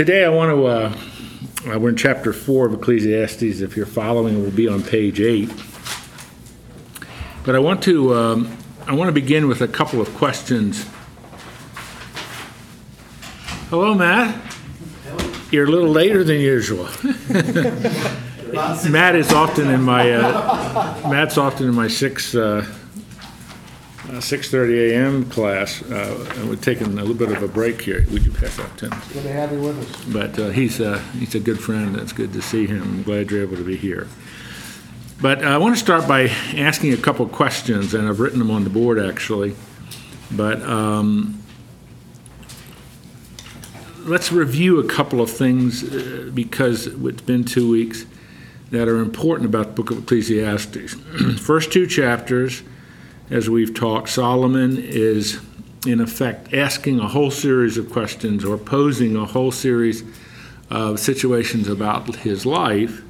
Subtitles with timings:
[0.00, 3.60] Today, I want to, uh, we're in chapter 4 of Ecclesiastes.
[3.60, 5.50] If you're following, we'll be on page 8.
[7.44, 10.86] But I want to, um, I want to begin with a couple of questions.
[13.68, 14.34] Hello, Matt.
[15.04, 15.34] Hello.
[15.50, 16.88] You're a little later than usual.
[18.90, 22.64] Matt is often in my, uh, Matt's often in my 6, uh, uh,
[24.18, 25.30] 6:30 a.m.
[25.30, 28.04] class, uh, and we're taking a little bit of a break here.
[28.10, 28.90] Would you pass that, Tim?
[29.12, 30.04] Good to have you with us.
[30.06, 33.30] But uh, he's, uh, he's a good friend, it's good to see him, I'm glad
[33.30, 34.08] you're able to be here.
[35.20, 38.50] But uh, I want to start by asking a couple questions, and I've written them
[38.50, 39.54] on the board, actually.
[40.30, 41.42] But um,
[43.98, 48.06] let's review a couple of things, uh, because it's been two weeks,
[48.70, 50.94] that are important about the book of Ecclesiastes.
[51.38, 52.62] First two chapters,
[53.30, 55.40] as we've talked, Solomon is
[55.86, 60.02] in effect asking a whole series of questions or posing a whole series
[60.68, 63.02] of situations about his life.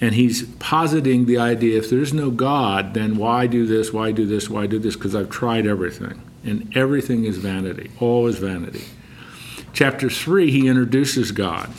[0.00, 4.26] And he's positing the idea if there's no God, then why do this, why do
[4.26, 4.96] this, why do this?
[4.96, 6.20] Because I've tried everything.
[6.44, 8.84] And everything is vanity, all is vanity.
[9.72, 11.70] Chapter 3, he introduces God.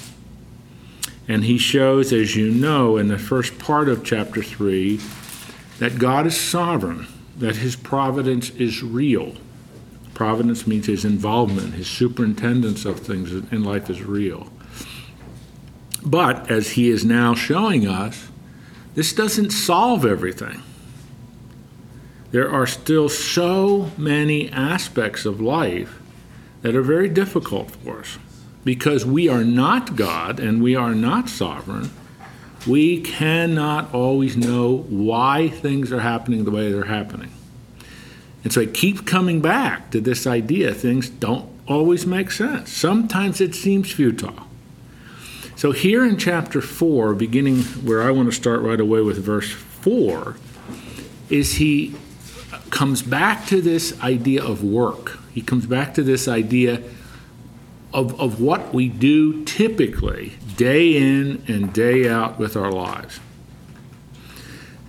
[1.27, 4.99] And he shows, as you know, in the first part of chapter 3,
[5.79, 9.35] that God is sovereign that his providence is real.
[10.13, 14.51] Providence means his involvement, his superintendence of things in life is real.
[16.05, 18.27] But as he is now showing us,
[18.93, 20.61] this doesn't solve everything.
[22.31, 25.99] There are still so many aspects of life
[26.61, 28.17] that are very difficult for us
[28.63, 31.91] because we are not God and we are not sovereign
[32.65, 37.31] we cannot always know why things are happening the way they're happening.
[38.43, 42.71] And so I keep coming back to this idea things don't always make sense.
[42.71, 44.47] Sometimes it seems futile.
[45.55, 49.51] So here in chapter 4, beginning where I want to start right away with verse
[49.51, 50.35] 4,
[51.29, 51.95] is he
[52.69, 55.19] comes back to this idea of work.
[55.33, 56.81] He comes back to this idea
[57.93, 63.19] of, of what we do typically day in and day out with our lives.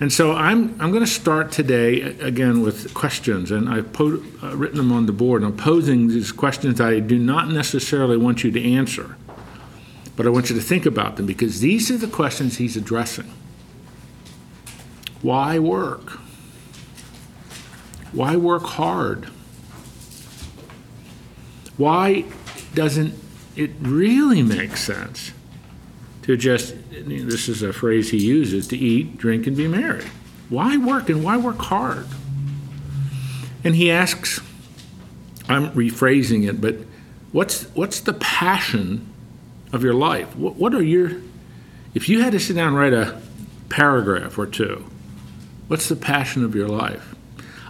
[0.01, 4.57] And so I'm, I'm going to start today again with questions, and I've po- uh,
[4.57, 5.45] written them on the board.
[5.45, 9.17] I'm posing these questions I do not necessarily want you to answer,
[10.17, 13.33] but I want you to think about them because these are the questions he's addressing.
[15.23, 16.19] Why work?
[18.13, 19.27] Why work hard?
[21.77, 22.25] Why
[22.75, 23.15] doesn't
[23.57, 25.33] it really make sense
[26.25, 30.05] to just, this is a phrase he uses, to eat, drink, and be merry.
[30.49, 32.07] Why work and why work hard?
[33.63, 34.41] And he asks,
[35.51, 36.77] I'm rephrasing it, but
[37.33, 39.07] what's, what's the passion
[39.71, 40.35] of your life?
[40.35, 41.13] What, what are your,
[41.93, 43.21] if you had to sit down and write a
[43.69, 44.87] paragraph or two,
[45.69, 47.15] what's the passion of your life?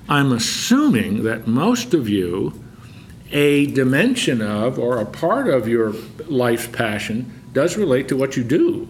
[0.09, 2.63] I'm assuming that most of you,
[3.33, 5.93] a dimension of or a part of your
[6.29, 8.89] life's passion does relate to what you do.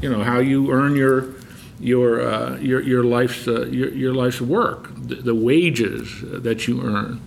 [0.00, 1.34] You know how you earn your
[1.78, 6.82] your uh, your your life's uh, your, your life's work, the, the wages that you
[6.82, 7.20] earn.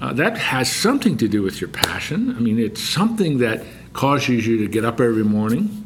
[0.00, 2.34] Uh, that has something to do with your passion.
[2.36, 5.84] I mean, it's something that causes you to get up every morning.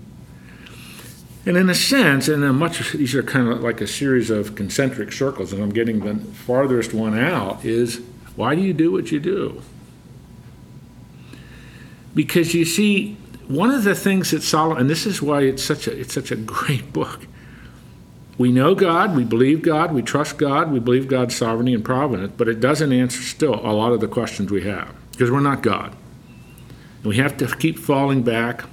[1.44, 4.54] And in a sense, and in much, these are kind of like a series of
[4.54, 8.00] concentric circles, and I'm getting the farthest one out is
[8.36, 9.62] why do you do what you do?
[12.14, 13.16] Because you see,
[13.52, 16.30] one of the things that Solomon, and this is why it's such a it's such
[16.30, 17.26] a great book.
[18.38, 22.32] We know God, we believe God, we trust God, we believe God's sovereignty and providence,
[22.36, 25.62] but it doesn't answer still a lot of the questions we have because we're not
[25.62, 25.94] God.
[26.96, 28.64] And we have to keep falling back.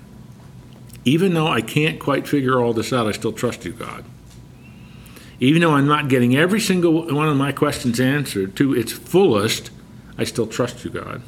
[1.05, 4.05] Even though I can't quite figure all this out, I still trust you, God.
[5.39, 9.71] Even though I'm not getting every single one of my questions answered to its fullest,
[10.17, 11.21] I still trust you, God.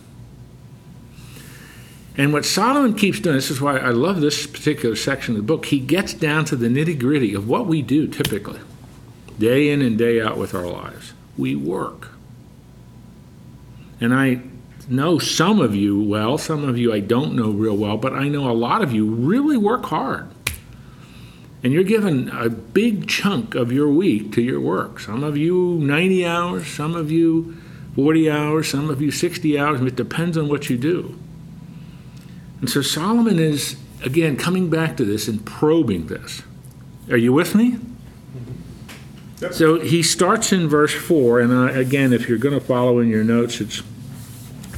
[2.18, 5.48] And what Solomon keeps doing, this is why I love this particular section of the
[5.48, 8.60] book, he gets down to the nitty gritty of what we do typically,
[9.40, 11.14] day in and day out with our lives.
[11.38, 12.10] We work.
[14.02, 14.42] And I
[14.90, 18.28] know some of you well, some of you I don't know real well, but I
[18.28, 20.28] know a lot of you really work hard.
[21.64, 25.00] And you're given a big chunk of your week to your work.
[25.00, 27.56] Some of you 90 hours, some of you
[27.96, 29.80] 40 hours, some of you 60 hours.
[29.82, 31.18] It depends on what you do.
[32.62, 36.44] And so Solomon is, again, coming back to this and probing this.
[37.10, 37.78] Are you with me?
[39.42, 39.54] Yep.
[39.54, 43.10] So he starts in verse 4, and uh, again, if you're going to follow in
[43.10, 43.82] your notes, it's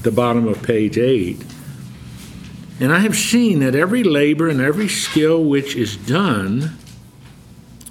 [0.01, 1.43] the bottom of page 8.
[2.79, 6.77] And I have seen that every labor and every skill which is done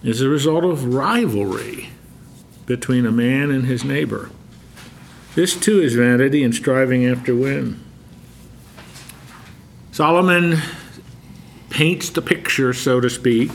[0.03, 1.91] is a result of rivalry
[2.67, 4.31] between a man and his neighbor.
[5.35, 7.83] This too is vanity and striving after wind.
[9.93, 10.59] Solomon
[11.69, 13.51] paints the picture, so to speak,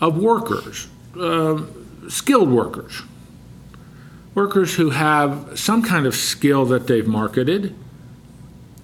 [0.00, 0.88] of workers,
[1.18, 1.62] uh,
[2.08, 3.02] skilled workers,
[4.34, 7.74] workers who have some kind of skill that they've marketed.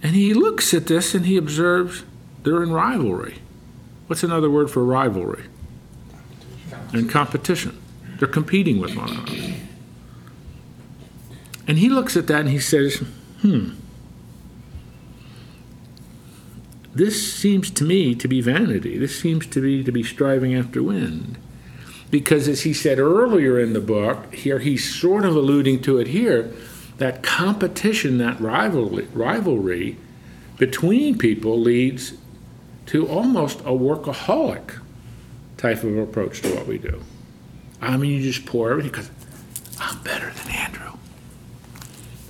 [0.02, 2.04] And he looks at this and he observes
[2.42, 3.38] they're in rivalry.
[4.06, 5.44] What's another word for rivalry?
[6.92, 7.80] In competition.
[8.18, 9.54] They're competing with one another.
[11.66, 13.02] And he looks at that and he says,
[13.40, 13.70] hmm,
[16.96, 18.96] this seems to me to be vanity.
[18.96, 21.36] This seems to be to be striving after wind.
[22.10, 26.06] Because as he said earlier in the book, here he's sort of alluding to it
[26.06, 26.52] here,
[26.98, 29.98] that competition, that rivalry, rivalry
[30.56, 32.14] between people leads
[32.86, 34.80] to almost a workaholic
[35.58, 37.02] type of approach to what we do.
[37.82, 39.10] I mean, you just pour everything because
[39.78, 40.85] I'm better than Andrew.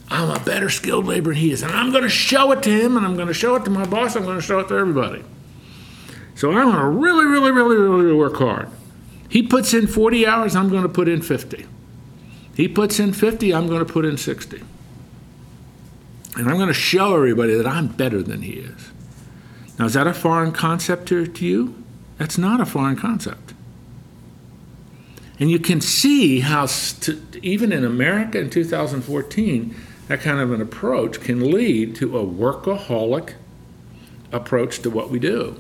[0.09, 2.71] I'm a better skilled laborer than he is, and I'm going to show it to
[2.71, 4.69] him, and I'm going to show it to my boss, I'm going to show it
[4.69, 5.25] to everybody.
[6.37, 8.69] So I'm going to really, really, really, really work hard.
[9.29, 11.67] He puts in 40 hours, I'm going to put in 50.
[12.55, 14.63] He puts in 50, I'm going to put in 60.
[16.37, 18.91] And I'm going to show everybody that I'm better than he is.
[19.79, 21.83] Now, is that a foreign concept to, to you?
[22.19, 23.55] That's not a foreign concept.
[25.39, 29.75] And you can see how, st- even in America in 2014,
[30.09, 33.35] that kind of an approach can lead to a workaholic
[34.33, 35.59] approach to what we do.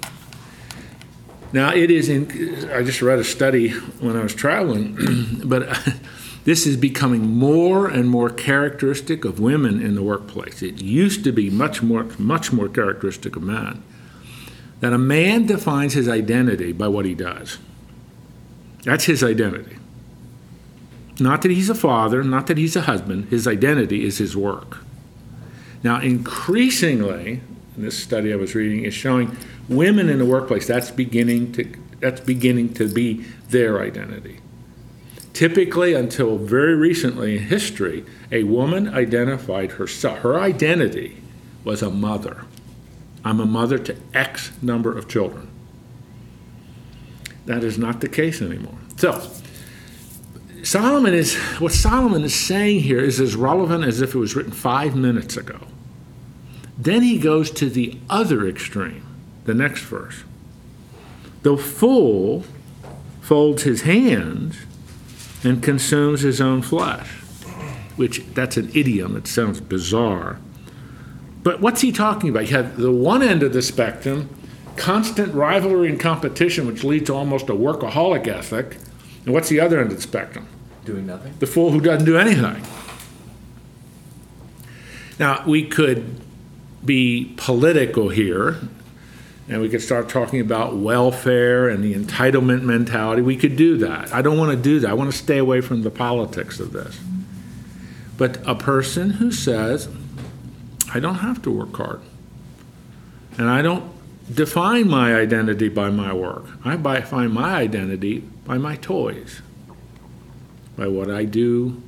[1.52, 5.94] Now, it is in, I just read a study when I was traveling, but
[6.44, 10.62] this is becoming more and more characteristic of women in the workplace.
[10.62, 13.82] It used to be much more, much more characteristic of men.
[14.81, 17.58] That a man defines his identity by what he does.
[18.84, 19.78] That's his identity.
[21.18, 24.84] Not that he's a father, not that he's a husband, his identity is his work.
[25.82, 27.40] Now, increasingly,
[27.76, 29.36] this study I was reading is showing
[29.68, 34.40] women in the workplace that's beginning to that's beginning to be their identity.
[35.32, 41.22] Typically, until very recently in history, a woman identified herself, her identity
[41.64, 42.44] was a mother.
[43.24, 45.48] I'm a mother to X number of children.
[47.46, 48.78] That is not the case anymore.
[48.96, 49.30] So,
[50.66, 54.50] Solomon is, what Solomon is saying here is as relevant as if it was written
[54.50, 55.60] five minutes ago.
[56.76, 59.06] Then he goes to the other extreme,
[59.44, 60.24] the next verse.
[61.42, 62.42] The fool
[63.20, 64.56] folds his hands
[65.44, 67.10] and consumes his own flesh,
[67.94, 69.16] which that's an idiom.
[69.16, 70.40] It sounds bizarre.
[71.44, 72.50] But what's he talking about?
[72.50, 74.28] You have the one end of the spectrum,
[74.74, 78.78] constant rivalry and competition, which leads to almost a workaholic ethic.
[79.24, 80.48] And what's the other end of the spectrum?
[80.87, 81.35] Doing nothing.
[81.41, 82.62] The fool who doesn't do anything.
[85.19, 86.21] Now, we could
[86.85, 88.56] be political here,
[89.49, 93.21] and we could start talking about welfare and the entitlement mentality.
[93.21, 94.15] We could do that.
[94.15, 94.91] I don't want to do that.
[94.91, 97.00] I want to stay away from the politics of this.
[98.17, 99.88] But a person who says,
[100.94, 102.00] I don't have to work hard,
[103.37, 103.93] and I don't
[104.33, 109.43] define my identity by my work, I define my identity by my toys,
[110.76, 111.83] by what I do,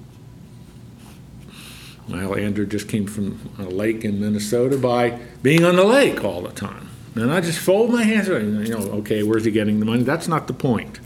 [2.08, 6.40] well, Andrew just came from a lake in Minnesota by being on the lake all
[6.40, 6.88] the time.
[7.14, 10.04] And I just fold my hands, you know, okay, where's he getting the money?
[10.04, 11.00] That's not the point.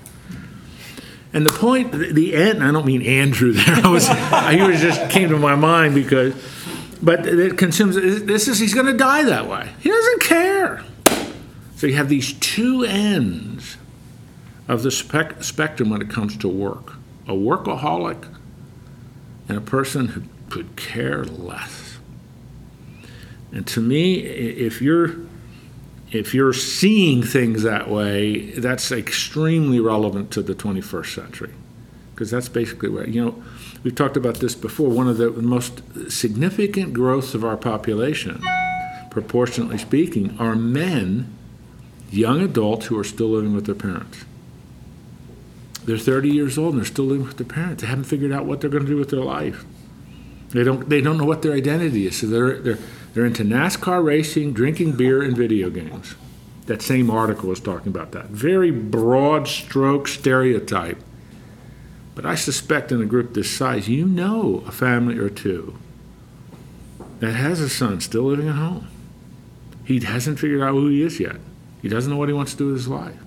[1.32, 3.76] And the point, the end, I don't mean Andrew there.
[3.84, 6.34] I was, he was just came to my mind because,
[7.02, 9.70] but it consumes, this is, he's going to die that way.
[9.80, 10.84] He doesn't care.
[11.76, 13.76] So you have these two ends
[14.68, 16.92] of the spec- spectrum when it comes to work
[17.26, 18.26] a workaholic
[19.48, 21.98] and a person who could care less.
[23.52, 25.16] And to me, if you're
[26.10, 31.54] if you're seeing things that way, that's extremely relevant to the 21st century,
[32.14, 33.42] because that's basically what you know.
[33.82, 34.90] We've talked about this before.
[34.90, 38.42] One of the most significant growths of our population,
[39.10, 41.32] proportionately speaking, are men,
[42.10, 44.24] young adults who are still living with their parents.
[45.84, 47.82] They're 30 years old and they're still living with their parents.
[47.82, 49.64] They haven't figured out what they're going to do with their life.
[50.50, 52.18] They don't they don't know what their identity is.
[52.18, 52.78] So they're they're
[53.14, 56.14] they're into NASCAR racing, drinking beer, and video games.
[56.66, 58.26] That same article was talking about that.
[58.26, 60.98] Very broad stroke stereotype.
[62.14, 65.78] But I suspect in a group this size, you know a family or two
[67.20, 68.88] that has a son still living at home.
[69.84, 71.36] He hasn't figured out who he is yet.
[71.80, 73.18] He doesn't know what he wants to do with his life.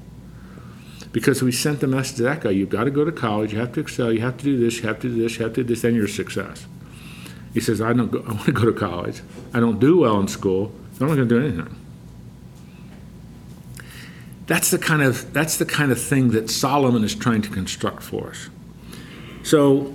[1.15, 3.59] Because we sent the message to that guy you've got to go to college, you
[3.59, 5.53] have to excel, you have to do this, you have to do this, you have
[5.53, 6.67] to do this, then you're a success.
[7.53, 9.21] He says, I, don't go, I want to go to college.
[9.53, 11.73] I don't do well in school, so I'm not going to do anything.
[14.45, 18.03] That's the kind of that's the kind of thing that Solomon is trying to construct
[18.03, 18.49] for us.
[19.43, 19.93] So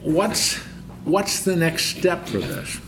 [0.00, 0.58] what's
[1.04, 2.80] what's the next step for this?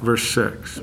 [0.00, 0.80] Verse 6.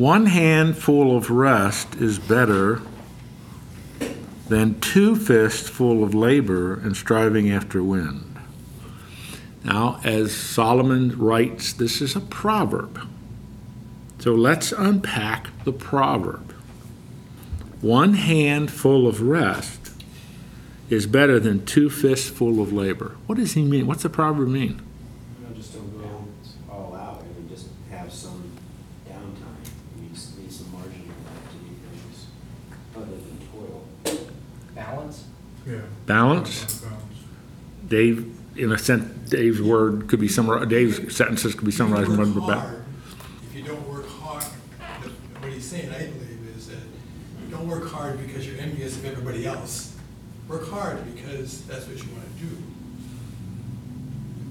[0.00, 2.80] One handful of rest is better
[4.48, 8.38] than two fists full of labor and striving after wind.
[9.62, 13.06] Now, as Solomon writes, this is a proverb.
[14.20, 16.54] So let's unpack the proverb.
[17.82, 19.92] One hand full of rest
[20.88, 23.16] is better than two fists full of labor.
[23.26, 23.86] What does he mean?
[23.86, 24.80] What's the proverb mean?
[25.46, 26.24] You just don't go
[26.70, 27.22] all out.
[27.22, 28.50] I mean, just have some
[29.06, 29.60] downtime.
[29.96, 32.26] You need, need some margin to do things
[32.96, 33.84] other than toil.
[34.74, 35.24] Balance?
[35.66, 35.80] Yeah.
[36.10, 36.84] Balance?
[37.86, 42.16] Dave, in a sense, Dave's word could be summarized, Dave's sentences could be summarized in
[42.18, 42.58] one Work word.
[42.58, 42.82] hard.
[43.48, 46.78] If you don't work hard, what he's saying, I believe, is that
[47.44, 49.96] you don't work hard because you're envious of everybody else.
[50.48, 52.56] Work hard because that's what you want to do.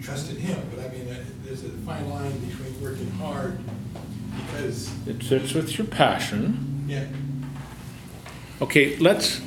[0.01, 3.59] Trust in him, but I mean, uh, there's a fine line between working hard
[4.45, 6.85] because, It sits with your passion.
[6.87, 7.05] yeah,
[8.61, 9.41] Okay, let's,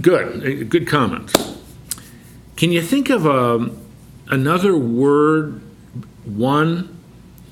[0.00, 1.55] good, uh, good comments.
[2.56, 3.78] Can you think of um,
[4.28, 5.60] another word,
[6.24, 6.96] one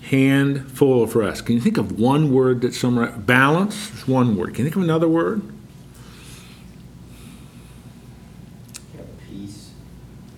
[0.05, 1.47] hand full of rest?
[1.47, 4.55] Can you think of one word that summarizes, balance is one word.
[4.55, 5.43] Can you think of another word?
[9.29, 9.71] Peace.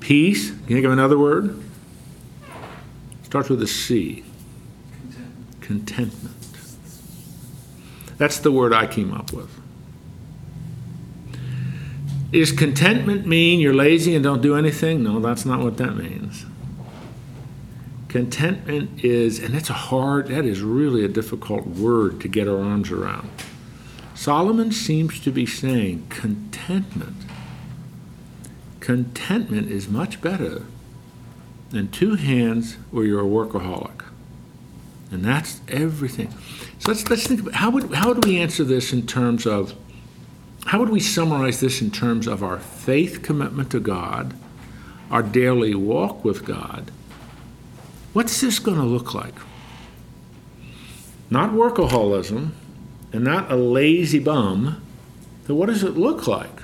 [0.00, 1.62] Peace, can you think of another word?
[3.22, 4.24] Starts with a C.
[5.60, 6.34] Contentment.
[8.18, 9.65] That's the word I came up with.
[12.32, 15.02] Is contentment mean you're lazy and don't do anything?
[15.02, 16.44] No, that's not what that means.
[18.08, 22.60] Contentment is, and that's a hard, that is really a difficult word to get our
[22.60, 23.30] arms around.
[24.14, 27.16] Solomon seems to be saying contentment.
[28.80, 30.62] Contentment is much better
[31.70, 34.04] than two hands where you're a workaholic.
[35.10, 36.32] And that's everything.
[36.78, 39.74] So let's, let's think about how would, how would we answer this in terms of,
[40.66, 44.34] how would we summarize this in terms of our faith commitment to God,
[45.10, 46.90] our daily walk with God?
[48.12, 49.34] What's this going to look like?
[51.30, 52.50] Not workaholism
[53.12, 54.82] and not a lazy bum.
[55.46, 56.60] So what does it look like?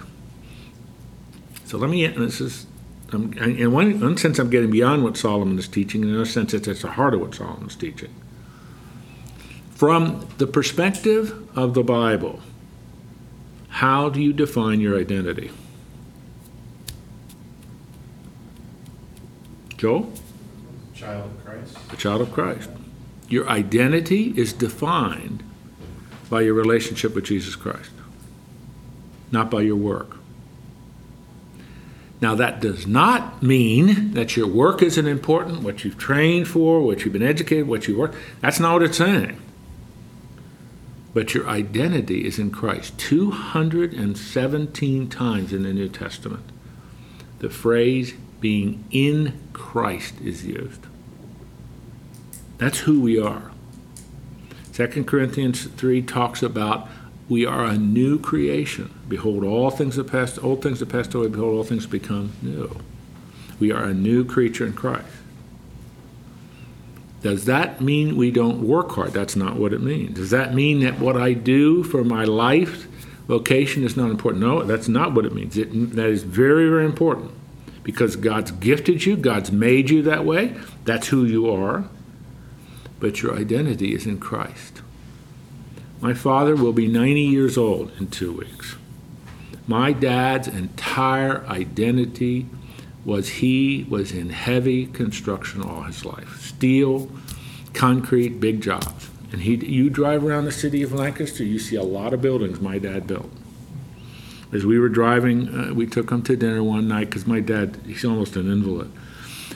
[1.66, 2.66] So let me, this is,
[3.12, 6.52] um, in one, one sense, I'm getting beyond what Solomon is teaching, in another sense,
[6.52, 8.12] it's at the heart of what Solomon is teaching.
[9.70, 12.40] From the perspective of the Bible,
[13.72, 15.50] how do you define your identity?
[19.78, 20.12] Joel?
[20.94, 21.78] Child of Christ?
[21.90, 22.68] A child of Christ.
[23.28, 25.42] Your identity is defined
[26.28, 27.90] by your relationship with Jesus Christ,
[29.30, 30.18] not by your work.
[32.20, 37.04] Now, that does not mean that your work isn't important, what you've trained for, what
[37.04, 38.14] you've been educated, what you work.
[38.42, 39.40] That's not what it's saying.
[41.14, 42.98] But your identity is in Christ.
[42.98, 46.44] 217 times in the New Testament,
[47.40, 50.86] the phrase being in Christ is used.
[52.58, 53.50] That's who we are.
[54.72, 56.88] 2 Corinthians 3 talks about
[57.28, 58.92] we are a new creation.
[59.08, 61.28] Behold, all things have passed, old things have passed away.
[61.28, 62.76] Behold, all things become new.
[63.60, 65.06] We are a new creature in Christ.
[67.22, 69.12] Does that mean we don't work hard?
[69.12, 70.16] That's not what it means.
[70.16, 72.88] Does that mean that what I do for my life
[73.28, 74.42] vocation is not important?
[74.42, 75.56] No, that's not what it means.
[75.56, 77.30] It, that is very, very important
[77.84, 80.56] because God's gifted you, God's made you that way.
[80.84, 81.84] That's who you are.
[82.98, 84.82] But your identity is in Christ.
[86.00, 88.74] My father will be 90 years old in two weeks.
[89.68, 92.48] My dad's entire identity
[93.04, 97.10] was he was in heavy construction all his life steel,
[97.74, 99.10] concrete, big jobs.
[99.32, 102.60] And he, you drive around the city of Lancaster, you see a lot of buildings
[102.60, 103.28] my dad built.
[104.52, 107.80] As we were driving, uh, we took him to dinner one night because my dad,
[107.84, 108.92] he's almost an invalid.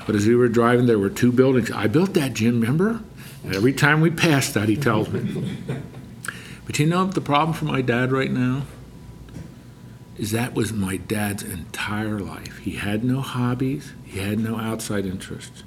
[0.05, 1.71] But as we were driving, there were two buildings.
[1.71, 3.05] I built that, Jim, remember?
[3.45, 5.59] And every time we pass that, he tells me.
[6.67, 8.63] But you know the problem for my dad right now?
[10.19, 12.59] Is that was my dad's entire life.
[12.59, 15.63] He had no hobbies, he had no outside interests.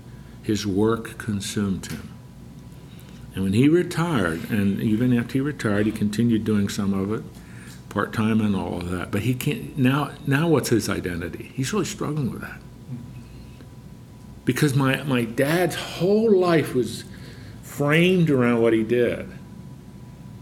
[0.50, 2.10] His work consumed him.
[3.36, 7.24] And when he retired, and even after he retired, he continued doing some of it,
[7.90, 9.12] part time and all of that.
[9.12, 10.12] But he can't now.
[10.26, 11.52] Now, what's his identity?
[11.54, 12.60] He's really struggling with that
[14.44, 17.04] because my my dad's whole life was
[17.62, 19.30] framed around what he did.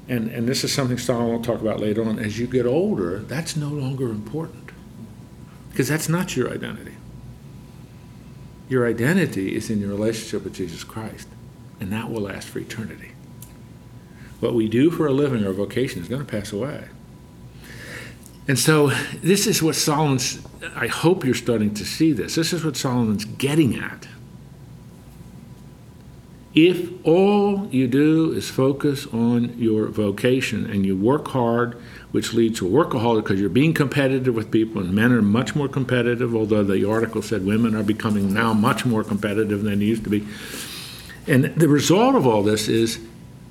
[0.07, 2.17] And and this is something Solomon will talk about later on.
[2.17, 4.71] As you get older, that's no longer important
[5.69, 6.96] because that's not your identity.
[8.69, 11.27] Your identity is in your relationship with Jesus Christ,
[11.79, 13.11] and that will last for eternity.
[14.39, 16.85] What we do for a living, our vocation, is going to pass away.
[18.47, 20.41] And so, this is what Solomon's,
[20.75, 22.35] I hope you're starting to see this.
[22.35, 24.07] This is what Solomon's getting at.
[26.57, 32.57] If all you do is focus on your vocation and you work hard, which leads
[32.57, 36.63] to workaholic because you're being competitive with people, and men are much more competitive, although
[36.63, 40.25] the article said women are becoming now much more competitive than they used to be.
[41.27, 43.01] And the result of all this is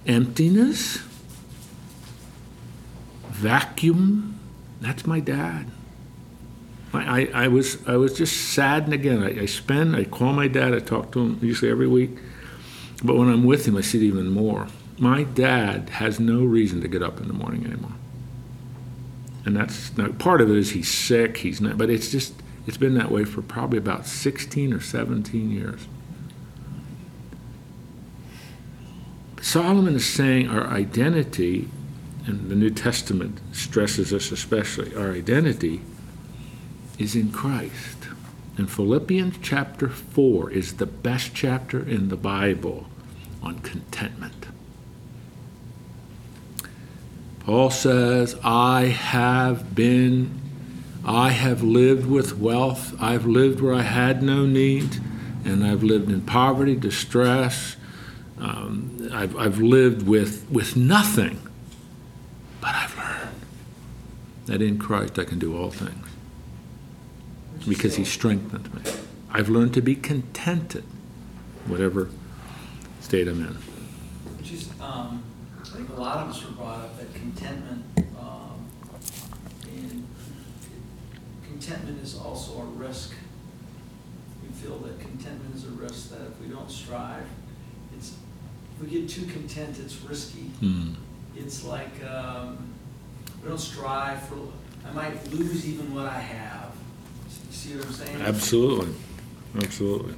[0.08, 0.96] emptiness,
[3.30, 4.36] vacuum.
[4.80, 5.66] That's my dad.
[6.92, 9.22] I, I, I was I was just saddened again.
[9.22, 10.74] I, I spend I call my dad.
[10.74, 12.18] I talk to him usually every week,
[13.02, 14.68] but when I'm with him, I see it even more.
[14.98, 17.92] My dad has no reason to get up in the morning anymore,
[19.44, 21.38] and that's now, part of it is he's sick.
[21.38, 22.34] He's not, but it's just
[22.66, 25.86] it's been that way for probably about 16 or 17 years.
[29.40, 31.68] Solomon is saying our identity,
[32.26, 35.82] and the New Testament stresses this especially, our identity
[36.98, 37.95] is in Christ.
[38.56, 42.86] And Philippians chapter 4 is the best chapter in the Bible
[43.42, 44.46] on contentment.
[47.40, 50.40] Paul says, I have been,
[51.04, 55.00] I have lived with wealth, I've lived where I had no need,
[55.44, 57.76] and I've lived in poverty, distress,
[58.38, 61.38] um, I've, I've lived with, with nothing,
[62.60, 63.40] but I've learned
[64.46, 66.05] that in Christ I can do all things
[67.68, 68.82] because He strengthened me.
[69.30, 70.84] I've learned to be contented,
[71.66, 72.08] whatever
[73.00, 73.56] state I'm in.
[74.52, 75.22] Is, um,
[75.60, 77.84] I think a lot of us were brought up that contentment,
[78.18, 78.64] um,
[79.64, 80.06] and
[81.46, 83.12] contentment is also a risk.
[84.42, 87.26] We feel that contentment is a risk, that if we don't strive,
[87.96, 88.14] it's,
[88.76, 90.44] if we get too content, it's risky.
[90.60, 90.92] Hmm.
[91.36, 92.72] It's like, um,
[93.42, 94.48] we don't strive for,
[94.88, 96.65] I might lose even what I have.
[97.56, 98.22] Saying?
[98.22, 98.94] Absolutely,
[99.56, 100.14] absolutely.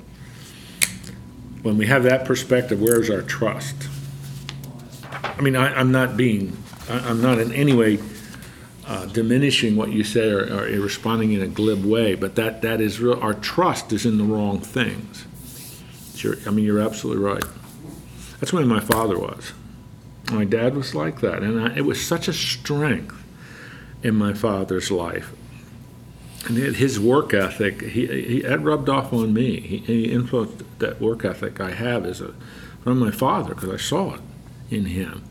[1.63, 3.77] When we have that perspective, where's our trust?
[5.23, 6.57] I mean, I, I'm not being,
[6.89, 8.01] I, I'm not in any way
[8.87, 12.81] uh, diminishing what you say or, or responding in a glib way, but that, that
[12.81, 15.25] is real, our trust is in the wrong things.
[16.47, 17.45] I mean, you're absolutely right.
[18.41, 19.53] That's way my father was.
[20.33, 23.15] My dad was like that, and I, it was such a strength
[24.03, 25.33] in my father's life.
[26.47, 29.61] And his work ethic, he, he, that rubbed off on me.
[29.61, 32.33] He, he influenced that work ethic I have as a,
[32.83, 34.21] from my father because I saw it
[34.71, 35.25] in him.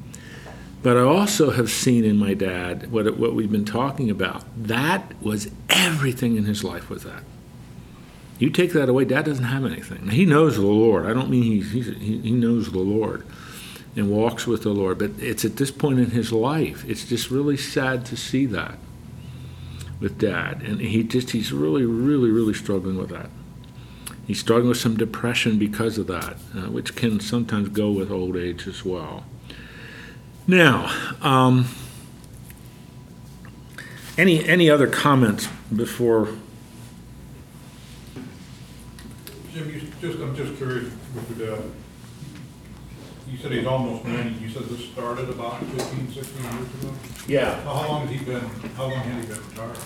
[0.84, 4.44] But I also have seen in my dad what, it- what we've been talking about.
[4.56, 7.24] That was everything in his life was that.
[8.38, 10.06] You take that away, dad doesn't have anything.
[10.06, 11.08] Now, he knows the Lord.
[11.08, 13.26] I don't mean he's, he's, he, he knows the Lord
[13.96, 15.00] and walks with the Lord.
[15.00, 18.78] But it's at this point in his life, it's just really sad to see that
[20.00, 20.62] with dad.
[20.62, 23.30] And he just, he's really, really, really struggling with that.
[24.26, 28.36] He's struggling with some depression because of that, uh, which can sometimes go with old
[28.36, 29.26] age as well.
[30.46, 31.68] Now, um,
[34.18, 36.30] any, any other comments before?
[39.54, 41.64] Jim, just, I'm just curious with dad.
[43.30, 46.94] You said he's almost ninety, you said this started about 15, 16 years ago?
[47.28, 47.62] Yeah.
[47.64, 48.42] How how long has he been,
[48.76, 49.78] how long has he been retired?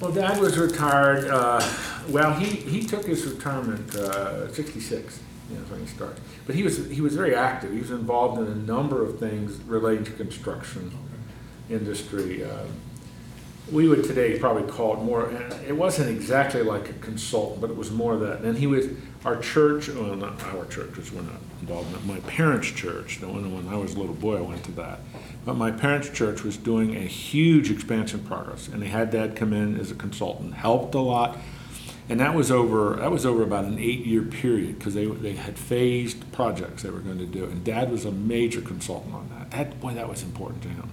[0.00, 1.60] Well, Dad was retired, uh,
[2.08, 6.20] well, he, he took his retirement, uh, sixty-six, you know, when he started.
[6.46, 9.60] But he was, he was very active, he was involved in a number of things
[9.64, 10.96] related to construction
[11.68, 12.44] industry.
[12.44, 12.64] Uh,
[13.72, 15.30] We would today probably call it more,
[15.66, 18.40] it wasn't exactly like a consultant, but it was more of that.
[18.40, 18.88] And he was,
[19.24, 23.20] our church, well, not our church, because we're not involved in it, my parents' church,
[23.20, 25.00] the one when I was a little boy, I went to that.
[25.44, 29.52] But my parents' church was doing a huge expansion progress, and they had Dad come
[29.52, 31.38] in as a consultant, helped a lot.
[32.08, 35.56] And that was over, that was over about an eight-year period, because they, they had
[35.56, 37.44] phased projects they were going to do.
[37.44, 39.52] And Dad was a major consultant on that.
[39.52, 40.90] That, boy, that was important to him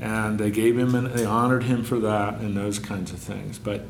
[0.00, 3.58] and they gave him and they honored him for that and those kinds of things
[3.58, 3.82] but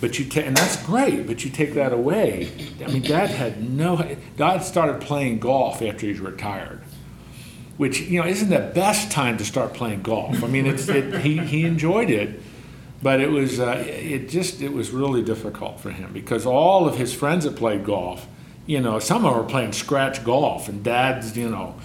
[0.00, 2.50] But you take, and that's great, but you take that away.
[2.84, 3.96] I mean, Dad had no,
[4.36, 6.80] Dad started playing golf after he's retired,
[7.78, 10.42] which, you know, isn't the best time to start playing golf.
[10.44, 12.42] I mean, it's, it, he, he enjoyed it,
[13.02, 16.98] but it was, uh, it just, it was really difficult for him because all of
[16.98, 18.26] his friends that played golf,
[18.66, 21.76] you know, some of them were playing scratch golf and Dad's, you know,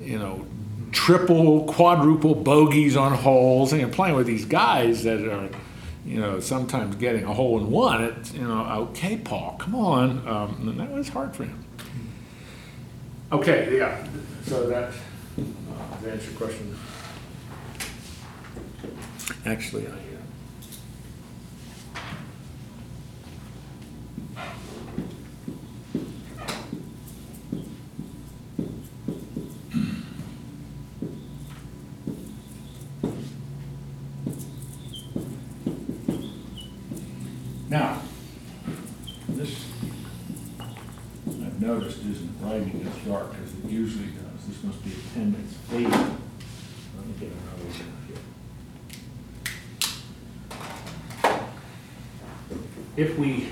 [0.00, 0.44] you know,
[0.92, 5.48] triple, quadruple bogeys on holes, and you're playing with these guys that are,
[6.04, 8.04] you know, sometimes getting a hole in one.
[8.04, 10.26] It's, you know, okay, Paul, come on.
[10.26, 11.64] Um, and that was hard for him.
[13.32, 14.04] Okay, yeah.
[14.44, 16.76] So that uh, answers your question.
[19.46, 19.90] Actually, I.
[19.90, 19.94] Uh,
[37.70, 38.02] Now,
[39.28, 39.64] this,
[40.58, 44.46] I've noticed isn't writing as dark as it usually does.
[44.46, 44.92] This must be
[45.72, 45.88] eight.
[45.88, 47.72] Let me get another one
[48.08, 48.16] here.
[52.96, 53.48] If we,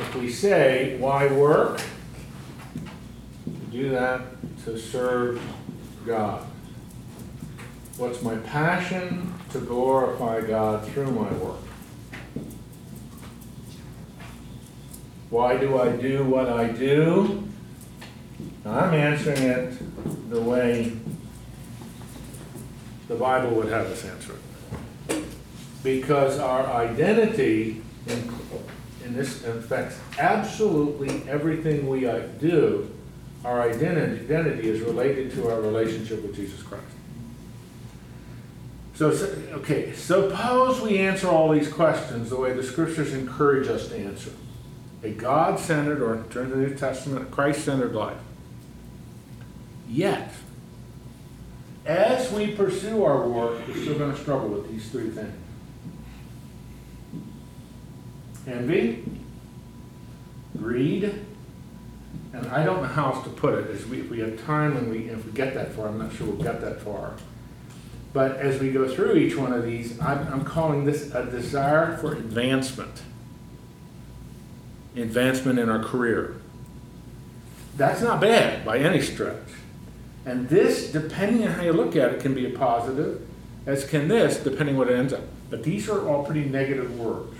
[0.00, 1.80] if we say, why work?
[3.44, 4.22] To do that
[4.64, 5.42] to serve
[6.06, 6.46] God.
[7.96, 9.34] What's my passion?
[9.50, 11.67] To glorify God through my work.
[15.30, 17.44] Why do I do what I do?
[18.64, 20.92] I'm answering it the way
[23.08, 24.34] the Bible would have us answer
[25.08, 25.24] it.
[25.82, 28.34] Because our identity in,
[29.04, 32.90] in this affects absolutely everything we uh, do.
[33.44, 36.84] Our identity, identity is related to our relationship with Jesus Christ.
[38.94, 43.88] So, so- okay, suppose we answer all these questions the way the scriptures encourage us
[43.88, 44.32] to answer.
[45.02, 48.18] A God centered, or to the New Testament, Christ centered life.
[49.88, 50.32] Yet,
[51.86, 55.34] as we pursue our work, we're still going to struggle with these three things
[58.48, 59.04] envy,
[60.56, 61.04] greed,
[62.32, 63.70] and I don't know how else to put it.
[63.70, 66.12] As we, if we have time and we, if we get that far, I'm not
[66.12, 67.14] sure we'll get that far.
[68.12, 71.96] But as we go through each one of these, I'm, I'm calling this a desire
[71.98, 73.02] for advancement.
[75.02, 76.36] Advancement in our career.
[77.76, 79.36] That's not bad by any stretch.
[80.26, 83.26] And this, depending on how you look at it, can be a positive,
[83.66, 85.22] as can this, depending what it ends up.
[85.48, 87.34] But these are all pretty negative words.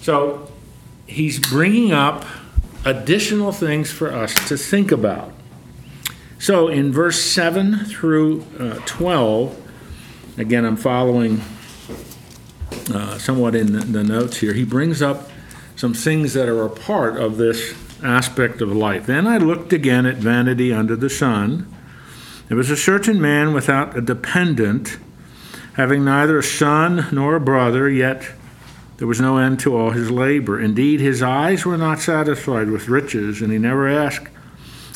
[0.00, 0.50] So
[1.06, 2.24] he's bringing up
[2.84, 5.32] additional things for us to think about.
[6.38, 9.70] So in verse 7 through uh, 12,
[10.38, 11.42] again, I'm following
[12.92, 15.30] uh, somewhat in the, the notes here, he brings up
[15.80, 19.06] some things that are a part of this aspect of life.
[19.06, 21.74] Then I looked again at vanity under the sun.
[22.48, 24.98] There was a certain man without a dependent,
[25.76, 28.28] having neither a son nor a brother, yet
[28.98, 30.60] there was no end to all his labor.
[30.60, 34.28] Indeed, his eyes were not satisfied with riches, and he never asked,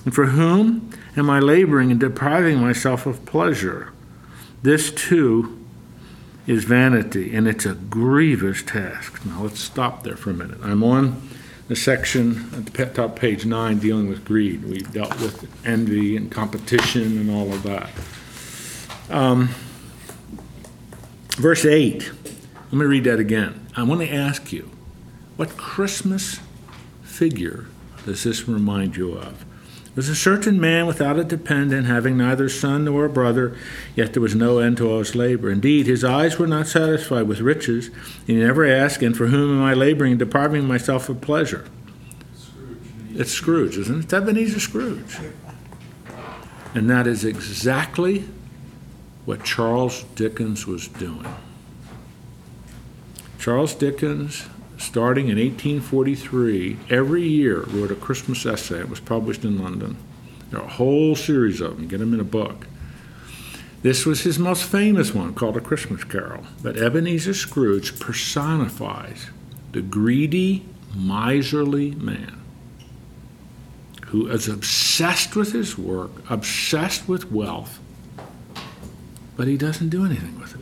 [0.04, 3.90] And for whom am I laboring and depriving myself of pleasure?
[4.62, 5.63] This too
[6.46, 9.24] is vanity, and it's a grievous task.
[9.24, 10.58] Now let's stop there for a minute.
[10.62, 11.28] I'm on
[11.68, 14.64] the section at the top page nine dealing with greed.
[14.64, 17.90] We've dealt with envy and competition and all of that.
[19.08, 19.48] Um,
[21.36, 23.66] verse 8, let me read that again.
[23.76, 24.70] I want to ask you,
[25.36, 26.40] what Christmas
[27.02, 27.66] figure
[28.04, 29.43] does this remind you of?
[29.94, 33.56] Was a certain man without a dependent, having neither son nor brother,
[33.94, 35.50] yet there was no end to all his labor.
[35.50, 39.58] Indeed, his eyes were not satisfied with riches, and he never asked, And for whom
[39.58, 41.66] am I laboring depriving myself of pleasure?
[42.34, 43.20] Scrooge.
[43.20, 44.12] It's Scrooge, isn't it?
[44.12, 45.18] Ebenezer Scrooge.
[46.74, 48.24] And that is exactly
[49.24, 51.26] what Charles Dickens was doing.
[53.38, 54.48] Charles Dickens
[54.84, 58.80] starting in 1843, every year wrote a Christmas essay.
[58.80, 59.96] It was published in London.
[60.50, 61.88] There are a whole series of them.
[61.88, 62.66] Get them in a book.
[63.82, 66.44] This was his most famous one, called A Christmas Carol.
[66.62, 69.26] But Ebenezer Scrooge personifies
[69.72, 70.64] the greedy,
[70.96, 72.40] miserly man
[74.06, 77.80] who is obsessed with his work, obsessed with wealth,
[79.36, 80.60] but he doesn't do anything with it.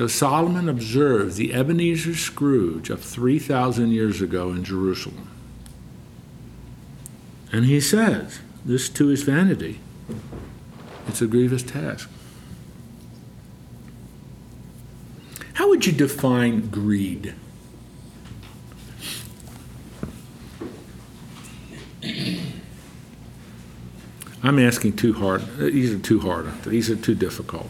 [0.00, 5.28] So Solomon observes the Ebenezer Scrooge of 3,000 years ago in Jerusalem.
[7.52, 9.78] And he says, This too is vanity.
[11.06, 12.08] It's a grievous task.
[15.52, 17.34] How would you define greed?
[24.42, 25.42] I'm asking too hard.
[25.58, 26.62] These are too hard.
[26.62, 27.68] These are too difficult.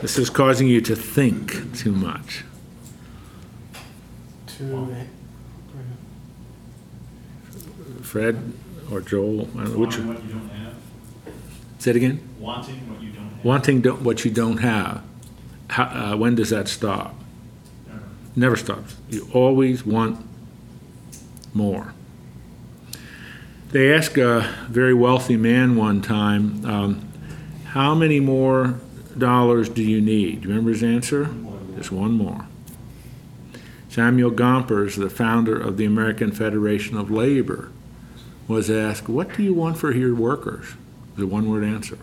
[0.00, 2.44] This is causing you to think too much.
[4.58, 4.94] To,
[8.02, 8.52] Fred
[8.90, 9.98] or Joel, I don't know which.
[9.98, 10.74] Wanting what you don't have,
[11.78, 12.20] Say it again.
[12.38, 13.44] wanting what you don't have.
[13.44, 15.02] Wanting don't, what you don't have.
[15.68, 17.14] How, uh, when does that stop?
[17.86, 18.02] Never.
[18.36, 18.96] Never stops.
[19.10, 20.24] You always want
[21.52, 21.92] more.
[23.72, 27.08] They asked a very wealthy man one time, um,
[27.66, 28.80] "How many more
[29.18, 31.28] dollars do you need?" Do you remember his answer?
[31.76, 32.46] Just one more.
[33.88, 37.70] Samuel Gompers, the founder of the American Federation of Labor,
[38.46, 40.74] was asked, "What do you want for your workers?"
[41.16, 41.98] The one-word answer: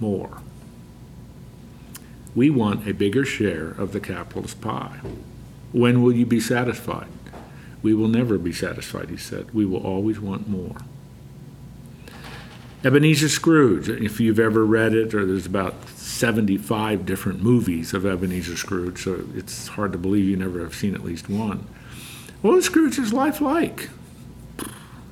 [0.00, 0.38] more.
[2.34, 5.00] We want a bigger share of the capitalist pie.
[5.72, 7.08] When will you be satisfied?
[7.82, 9.46] We will never be satisfied, he said.
[9.52, 10.76] We will always want more.
[12.84, 15.74] Ebenezer Scrooge, if you've ever read it, or there's about
[16.18, 20.94] 75 different movies of Ebenezer Scrooge, so it's hard to believe you never have seen
[20.94, 21.66] at least one.
[22.42, 23.88] What was Scrooge's life like?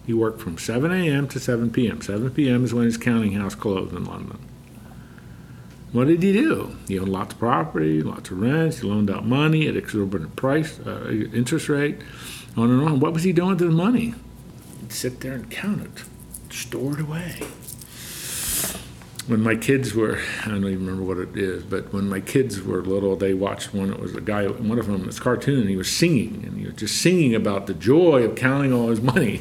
[0.04, 1.28] He worked from 7 a.m.
[1.28, 2.00] to 7 p.m.
[2.00, 2.64] 7 p.m.
[2.64, 4.38] is when his counting house closed in London.
[5.92, 6.76] What did he do?
[6.88, 8.80] He owned lots of property, lots of rents.
[8.80, 12.00] He loaned out money at exorbitant price, uh, interest rate,
[12.56, 13.00] on and on.
[13.00, 14.14] What was he doing with the money?
[14.80, 17.40] He'd sit there and count it, store it away.
[19.26, 22.62] When my kids were, I don't even remember what it is, but when my kids
[22.62, 23.90] were little, they watched one.
[23.90, 26.66] It was a guy, one of them, this cartoon, and he was singing, and he
[26.66, 29.40] was just singing about the joy of counting all his money.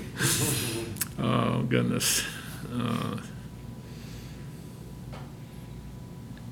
[1.19, 2.26] oh goodness.
[2.74, 3.17] Uh,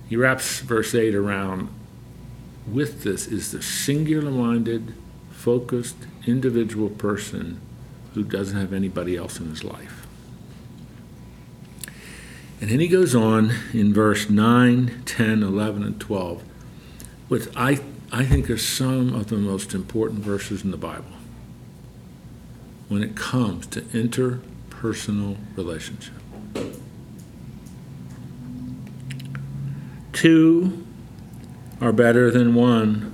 [0.08, 1.70] he wraps verse 8 around
[2.68, 4.94] with this is the singular minded,
[5.32, 7.60] focused, individual person
[8.14, 10.03] who doesn't have anybody else in his life.
[12.64, 16.44] And then he goes on in verse 9, 10, 11, and 12,
[17.28, 21.12] which I, I think are some of the most important verses in the Bible
[22.88, 26.14] when it comes to interpersonal relationship.
[30.14, 30.88] Two
[31.82, 33.12] are better than one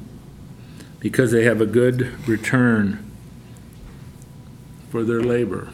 [0.99, 3.03] because they have a good return
[4.91, 5.69] for their labor.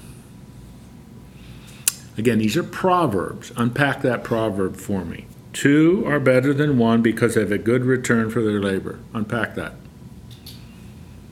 [2.18, 3.52] Again, these are proverbs.
[3.58, 5.26] Unpack that proverb for me.
[5.54, 9.00] Two are better than one because they have a good return for their labor.
[9.14, 9.74] Unpack that.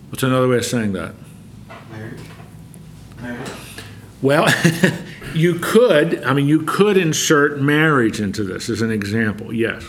[0.10, 1.15] What's another way of saying that?
[1.89, 2.19] marriage?
[3.22, 3.52] Marriage?
[4.22, 4.48] Well,
[5.34, 9.84] you could, I mean, you could insert marriage into this as an example, yes.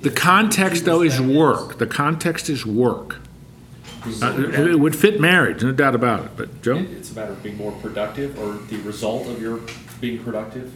[0.00, 1.78] The context, though, is work.
[1.78, 3.20] The context is work.
[4.22, 6.30] Uh, It would fit marriage, no doubt about it.
[6.36, 6.76] But, Joe?
[6.76, 9.60] It- It's a matter of being more productive or the result of your
[10.00, 10.70] being productive.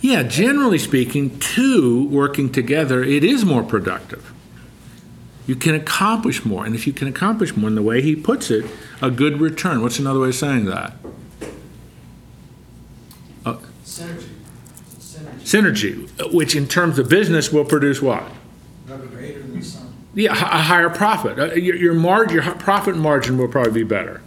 [0.00, 4.32] Yeah, generally speaking, two working together, it is more productive.
[5.46, 6.66] You can accomplish more.
[6.66, 8.66] And if you can accomplish more, in the way he puts it,
[9.00, 9.80] a good return.
[9.80, 10.94] What's another way of saying that?
[13.84, 14.26] Synergy.
[15.44, 16.08] Synergy.
[16.08, 18.24] Synergy, which in terms of business will produce what?
[18.86, 19.15] Greater than the sum.
[20.16, 21.38] Yeah, a higher profit.
[21.38, 24.22] Uh, Your, your margin, your profit margin will probably be better.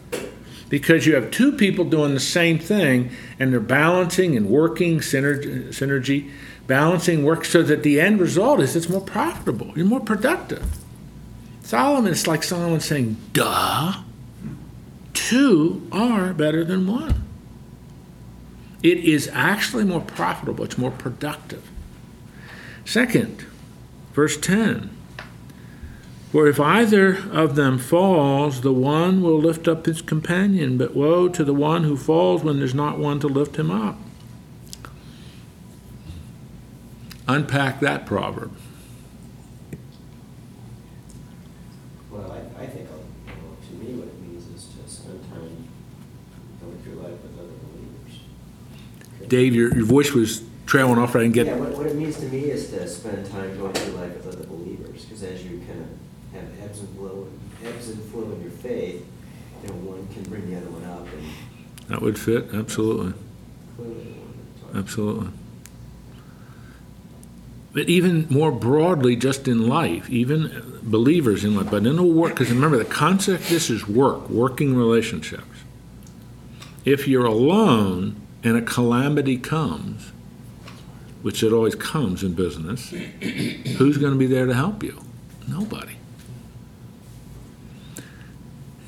[0.69, 5.69] Because you have two people doing the same thing and they're balancing and working synergy,
[5.69, 6.29] synergy
[6.67, 10.77] balancing work so that the end result is it's more profitable, you're more productive.
[11.63, 13.93] Solomon, it's like Solomon saying, duh,
[15.15, 17.27] two are better than one.
[18.83, 21.67] It is actually more profitable, it's more productive.
[22.85, 23.43] Second,
[24.13, 24.91] verse 10
[26.31, 31.27] For if either of them falls, the one will lift up his companion, but woe
[31.27, 33.97] to the one who falls when there's not one to lift him up.
[37.27, 38.55] Unpack that proverb.
[42.11, 43.31] Well, I, I think, uh,
[43.67, 45.67] to me, what it means is to spend time
[46.61, 48.19] going through life with other believers.
[49.27, 51.15] Dave, your, your voice was trailing off.
[51.15, 53.93] I didn't Yeah, what, what it means to me is to spend time going through
[53.93, 55.98] life with other believers, because as you kind of
[56.33, 57.27] have ebbs and flow,
[57.63, 59.05] ebbs and flow in your faith,
[59.63, 63.13] you know, one can bring the other one up and That would fit, absolutely.
[63.75, 64.77] clearly the one that talks.
[64.77, 65.27] Absolutely.
[67.71, 72.33] But even more broadly, just in life, even believers in life, but in a work,
[72.33, 75.43] because remember, the concept this is work, working relationships.
[76.83, 80.11] If you're alone and a calamity comes,
[81.21, 84.99] which it always comes in business, who's going to be there to help you?
[85.47, 85.97] Nobody.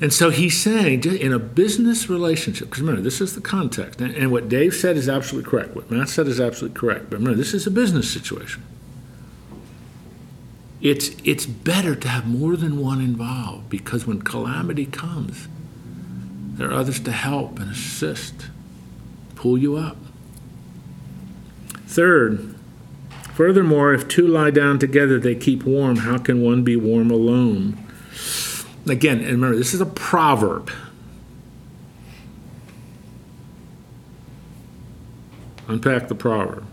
[0.02, 4.12] And so he's saying, in a business relationship, because remember, this is the context, and,
[4.16, 5.76] and what Dave said is absolutely correct.
[5.76, 7.08] What Matt said is absolutely correct.
[7.08, 8.64] But remember, this is a business situation.
[10.80, 15.46] It's, it's better to have more than one involved because when calamity comes,
[16.54, 18.48] there are others to help and assist,
[19.36, 19.98] pull you up.
[21.86, 22.56] Third,
[23.34, 25.98] furthermore, if two lie down together, they keep warm.
[25.98, 27.78] How can one be warm alone?
[28.88, 30.70] Again, and remember, this is a proverb.
[35.68, 36.66] Unpack the proverb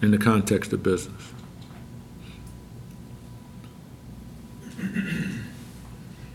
[0.00, 1.32] in the context of business.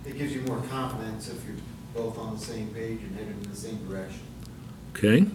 [0.06, 1.56] It gives you more confidence if you're
[1.94, 4.22] both on the same page and headed in the same direction.
[4.96, 5.26] Okay?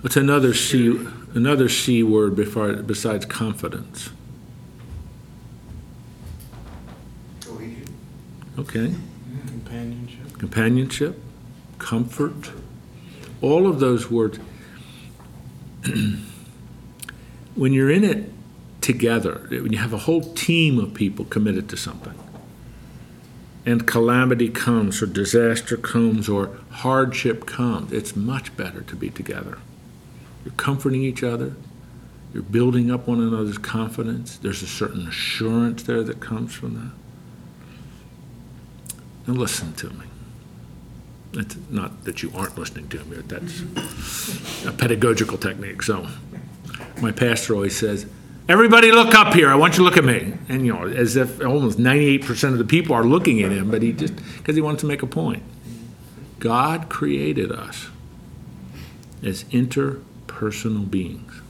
[0.00, 4.10] What's another C, another C word before, besides confidence?
[8.58, 8.94] Okay?
[9.46, 10.38] Companionship.
[10.38, 11.20] Companionship,
[11.78, 12.52] comfort,
[13.40, 14.38] all of those words.
[17.54, 18.30] when you're in it
[18.80, 22.14] together, when you have a whole team of people committed to something,
[23.66, 29.58] and calamity comes, or disaster comes, or hardship comes, it's much better to be together.
[30.44, 31.54] You're comforting each other,
[32.34, 37.03] you're building up one another's confidence, there's a certain assurance there that comes from that.
[39.26, 40.06] Now, listen to me.
[41.34, 45.82] It's not that you aren't listening to me, but that's a pedagogical technique.
[45.82, 46.06] So,
[47.00, 48.06] my pastor always says,
[48.46, 49.50] Everybody look up here.
[49.50, 50.34] I want you to look at me.
[50.50, 53.80] And, you know, as if almost 98% of the people are looking at him, but
[53.80, 55.42] he just, because he wants to make a point.
[56.40, 57.88] God created us
[59.22, 61.40] as interpersonal beings.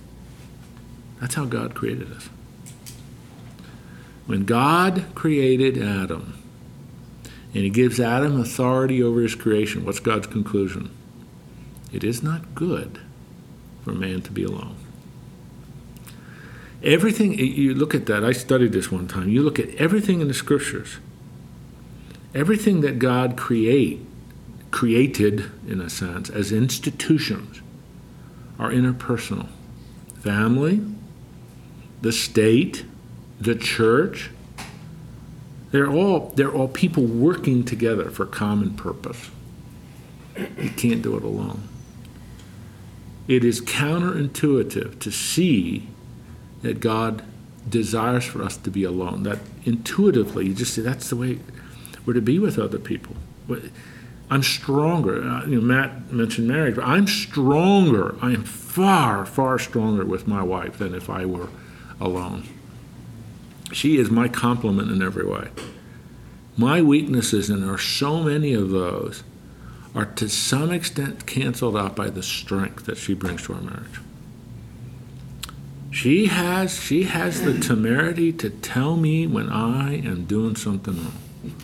[1.21, 2.29] That's how God created us.
[4.27, 6.44] When God created Adam,
[7.55, 9.85] and he gives Adam authority over his creation.
[9.85, 10.91] What's God's conclusion?
[11.93, 12.99] It is not good
[13.85, 14.77] for man to be alone.
[16.83, 19.29] Everything, you look at that, I studied this one time.
[19.29, 20.99] You look at everything in the scriptures,
[22.35, 24.01] everything that God create,
[24.71, 27.63] created, in a sense, as institutions
[28.59, 29.49] are interpersonal.
[30.21, 30.85] Family,
[32.03, 32.85] the state,
[33.41, 34.31] the church,
[35.75, 39.31] they're all, they're all people working together for a common purpose.
[40.37, 41.69] You can't do it alone.
[43.27, 45.89] It is counterintuitive to see
[46.63, 47.25] that God
[47.69, 49.25] desires for us to be alone.
[49.25, 51.41] That intuitively, you just say, that's the way
[52.07, 53.17] we're to be with other people.
[54.31, 55.23] I'm stronger.
[55.29, 58.15] Uh, You know, Matt mentioned marriage, but I'm stronger.
[58.23, 61.49] I am far, far stronger with my wife than if I were
[62.01, 62.45] alone.
[63.73, 65.49] She is my complement in every way.
[66.57, 69.25] My weaknesses, and there are so many of those,
[69.95, 74.01] are to some extent canceled out by the strength that she brings to our marriage.
[75.91, 81.55] She has she has the temerity to tell me when I am doing something wrong.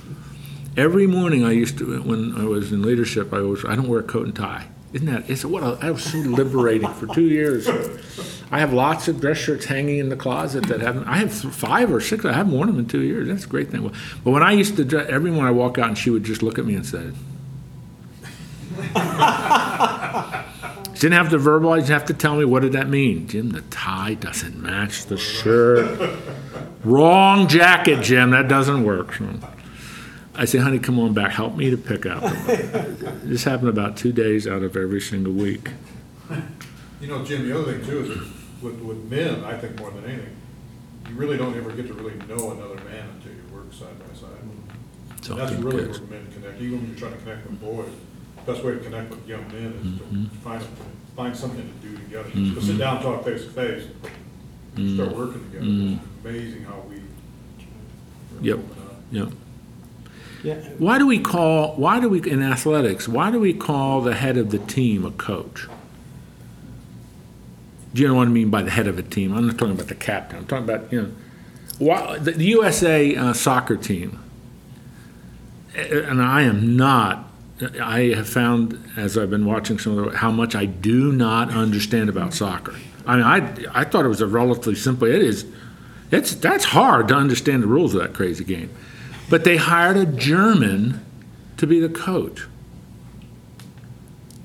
[0.77, 3.99] Every morning I used to when I was in leadership I was I don't wear
[3.99, 4.69] a coat and tie.
[4.93, 7.69] Isn't that it's what a, I was so liberating for two years.
[8.51, 11.05] I have lots of dress shirts hanging in the closet that haven't.
[11.05, 12.25] I have five or six.
[12.25, 13.29] I haven't worn them in two years.
[13.29, 13.89] That's a great thing.
[14.25, 16.43] But when I used to dress, every morning I walk out and she would just
[16.43, 17.13] look at me and say,
[20.95, 23.29] She didn't have to verbalize, you have to tell me what did that mean?
[23.29, 26.19] Jim, the tie doesn't match the shirt.
[26.83, 29.17] Wrong jacket, Jim, that doesn't work.
[30.41, 32.23] I say, honey, come on back, help me to pick up.
[33.23, 35.69] This happened about two days out of every single week.
[37.01, 40.05] You know, Jim, the other thing too is with, with men, I think more than
[40.07, 40.35] anything,
[41.09, 44.15] you really don't ever get to really know another man until you work side by
[44.15, 44.31] side.
[44.43, 44.61] And
[45.11, 46.09] that's often really good.
[46.09, 47.91] where men connect, even when you're trying to connect with boys.
[48.47, 50.25] Best way to connect with young men is Mm-hmm.
[50.25, 50.63] to find,
[51.15, 52.31] find something to do together.
[52.31, 53.85] To sit down, and talk face to face,
[54.77, 54.95] Mm-hmm.
[54.97, 55.67] start working together.
[55.67, 57.03] It's amazing how we.
[58.41, 58.59] Yep.
[58.59, 58.97] open up.
[59.13, 59.27] Yeah.
[60.43, 64.15] Yeah, Why do we call, why do we, in athletics, why do we call the
[64.15, 65.67] head of the team a coach?
[67.93, 69.35] Do you know what I mean by the head of a team?
[69.35, 70.39] I'm not talking about the captain.
[70.39, 71.13] I'm talking about, you know,
[71.79, 74.23] why, the the USA uh, soccer team,
[75.75, 77.29] and I am not,
[77.83, 81.51] I have found as I've been watching some of the, how much I do not
[81.51, 82.77] understand about soccer.
[83.07, 85.47] I mean, I, I thought it was a relatively simple, it is,
[86.11, 88.71] it's, that's hard to understand the rules of that crazy game.
[89.31, 91.07] But they hired a German
[91.57, 92.47] to be the coach.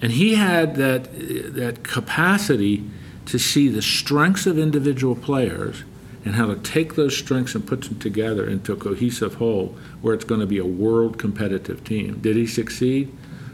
[0.02, 1.10] And he had that,
[1.56, 2.84] that capacity
[3.26, 5.84] to see the strengths of individual players
[6.24, 10.14] and how to take those strengths and put them together into a cohesive whole where
[10.14, 12.20] it's going to be a world competitive team.
[12.20, 13.12] Did he succeed?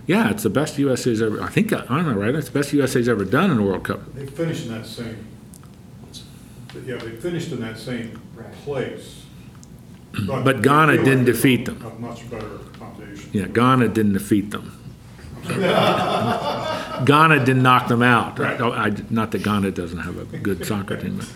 [0.07, 1.41] Yeah, it's the best USA's ever.
[1.41, 2.35] I think I don't know, right?
[2.35, 4.13] It's the best USA's ever done in a World Cup.
[4.13, 5.25] They finished in that same,
[6.85, 8.19] yeah, they finished in that same
[8.63, 9.20] place.
[10.27, 11.81] But Ghana they didn't defeat them.
[11.85, 13.29] A much better foundation.
[13.33, 14.77] Yeah, Ghana didn't defeat them.
[15.47, 18.39] Ghana didn't knock them out.
[18.39, 21.17] Oh, I, not that Ghana doesn't have a good soccer team.
[21.17, 21.29] but-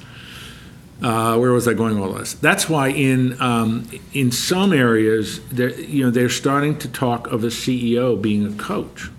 [1.01, 2.33] Uh, where was I going with all this?
[2.35, 7.47] That's why in um, in some areas, you know, they're starting to talk of a
[7.51, 9.09] CEO being a coach,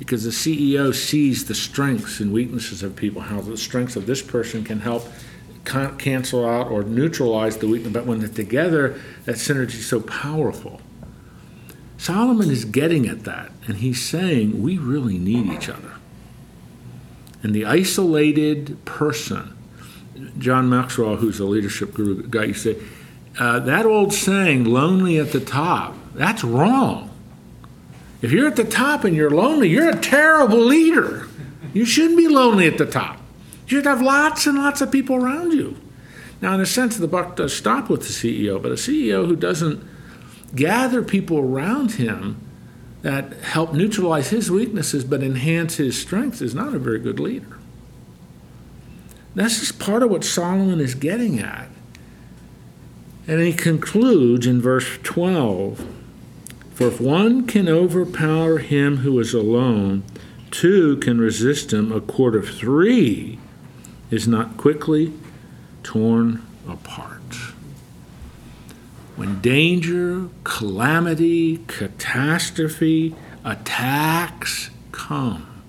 [0.00, 4.20] because the CEO sees the strengths and weaknesses of people, how the strengths of this
[4.20, 5.06] person can help
[5.64, 7.92] can- cancel out or neutralize the weakness.
[7.92, 10.80] But when they're together, that synergy is so powerful.
[11.96, 15.92] Solomon is getting at that, and he's saying we really need each other.
[17.44, 19.56] And the isolated person,
[20.38, 22.76] John Maxwell, who's a leadership guru guy, you say,
[23.38, 27.10] uh, that old saying, lonely at the top, that's wrong.
[28.20, 31.28] If you're at the top and you're lonely, you're a terrible leader.
[31.72, 33.20] You shouldn't be lonely at the top.
[33.72, 35.78] You should have lots and lots of people around you.
[36.42, 39.34] Now, in a sense, the buck does stop with the CEO, but a CEO who
[39.34, 39.82] doesn't
[40.54, 42.36] gather people around him
[43.00, 47.56] that help neutralize his weaknesses but enhance his strengths is not a very good leader.
[49.34, 51.70] That's just part of what Solomon is getting at.
[53.26, 55.82] And he concludes in verse 12
[56.74, 60.02] For if one can overpower him who is alone,
[60.50, 61.90] two can resist him.
[61.90, 63.38] A cord of three
[64.12, 65.12] is not quickly
[65.82, 67.34] torn apart.
[69.16, 75.62] When danger, calamity, catastrophe, attacks come,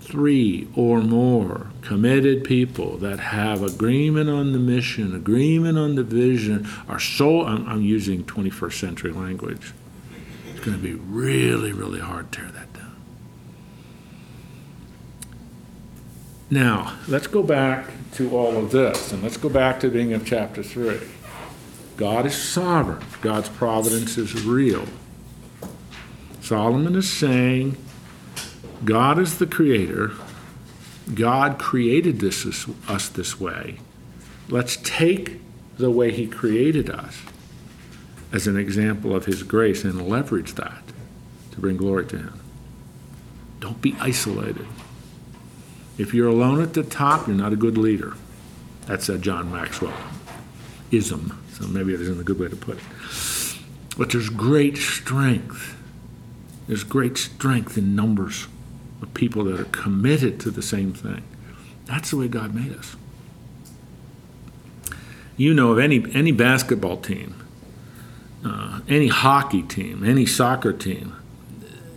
[0.00, 6.68] three or more committed people that have agreement on the mission, agreement on the vision,
[6.88, 9.72] are so, I'm, I'm using 21st century language.
[10.50, 12.83] It's going to be really, really hard to tear that down.
[16.54, 20.14] Now, let's go back to all of this, and let's go back to the beginning
[20.14, 21.00] of chapter 3.
[21.96, 24.86] God is sovereign, God's providence is real.
[26.40, 27.76] Solomon is saying,
[28.84, 30.12] God is the creator.
[31.12, 32.46] God created this,
[32.86, 33.80] us this way.
[34.48, 35.40] Let's take
[35.76, 37.20] the way He created us
[38.32, 40.84] as an example of His grace and leverage that
[41.50, 42.40] to bring glory to Him.
[43.58, 44.68] Don't be isolated.
[45.96, 48.14] If you're alone at the top, you're not a good leader.
[48.86, 49.94] That's a John Maxwell
[50.90, 52.84] ism, so maybe it isn't a good way to put it.
[53.96, 55.76] But there's great strength.
[56.66, 58.48] There's great strength in numbers
[59.02, 61.22] of people that are committed to the same thing.
[61.86, 62.96] That's the way God made us.
[65.36, 67.34] You know of any any basketball team,
[68.44, 71.16] uh, any hockey team, any soccer team.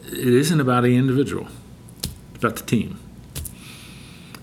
[0.07, 1.47] It isn't about the individual;
[2.33, 2.99] it's about the team.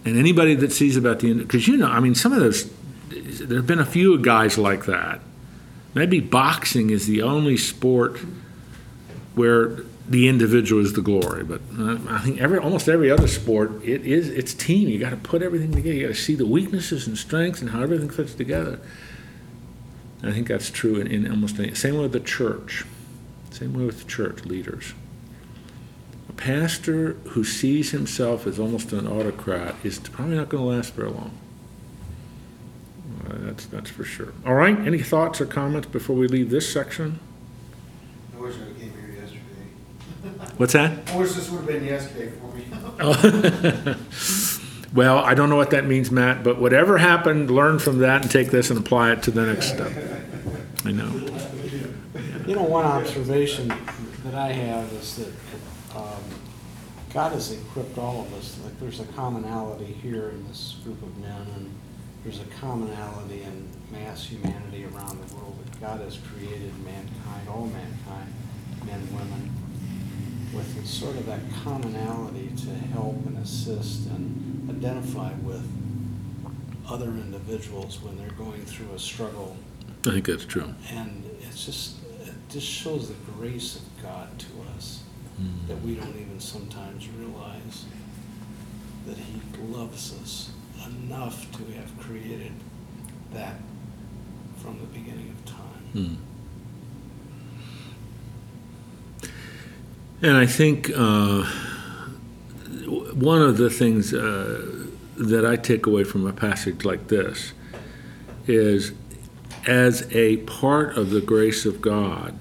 [0.05, 2.71] And anybody that sees about the because you know, I mean, some of those
[3.11, 5.21] there have been a few guys like that.
[5.95, 8.19] Maybe boxing is the only sport
[9.35, 13.83] where the individual is the glory, but uh, I think every almost every other sport
[13.83, 14.89] it is it's team.
[14.89, 15.95] You got to put everything together.
[15.95, 18.81] You got to see the weaknesses and strengths and how everything fits together.
[20.23, 22.85] I think that's true in, in almost any, same way with the church.
[23.51, 24.95] Same way with the church leaders.
[26.35, 30.95] A pastor who sees himself as almost an autocrat is probably not going to last
[30.95, 31.31] very long.
[33.27, 34.33] Uh, that's that's for sure.
[34.45, 34.79] All right.
[34.79, 37.19] Any thoughts or comments before we leave this section?
[38.37, 40.53] I wish I came here yesterday.
[40.57, 41.11] What's that?
[41.11, 43.95] I wish this would have been yesterday for me.
[44.95, 48.31] Well, I don't know what that means, Matt, but whatever happened, learn from that and
[48.31, 49.91] take this and apply it to the next step.
[50.85, 51.11] I know.
[52.47, 53.73] You know, one observation
[54.25, 55.33] that I have is that
[55.97, 56.23] um,
[57.13, 61.17] God has equipped all of us, like there's a commonality here in this group of
[61.19, 61.73] men, and
[62.25, 67.67] there's a commonality in mass humanity around the world, that God has created mankind, all
[67.67, 68.33] mankind,
[68.85, 69.51] men, women,
[70.53, 75.65] with sort of that commonality to help and assist and identify with
[76.89, 79.57] other individuals when they're going through a struggle
[80.07, 80.75] I think that's true.
[80.91, 85.04] and it's just, it just shows the grace of God to us
[85.41, 85.67] Mm.
[85.67, 87.87] that we don't even sometimes realize
[89.07, 90.51] that He loves us
[90.87, 92.53] enough to have created
[93.33, 93.57] that
[94.59, 95.59] from the beginning of time.
[95.93, 96.15] Hmm.
[100.23, 101.45] And I think uh,
[103.13, 107.53] one of the things uh, that I take away from a passage like this
[108.47, 108.93] is
[109.67, 112.39] as a part of the grace of God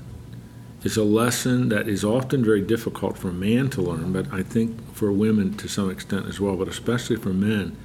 [0.83, 4.43] is a lesson that is often very difficult for a man to learn, but I
[4.43, 7.77] think for women to some extent as well, but especially for men.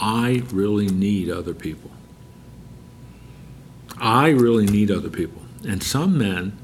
[0.00, 1.90] I really need other people.
[3.98, 5.40] I really need other people.
[5.66, 6.58] And some men,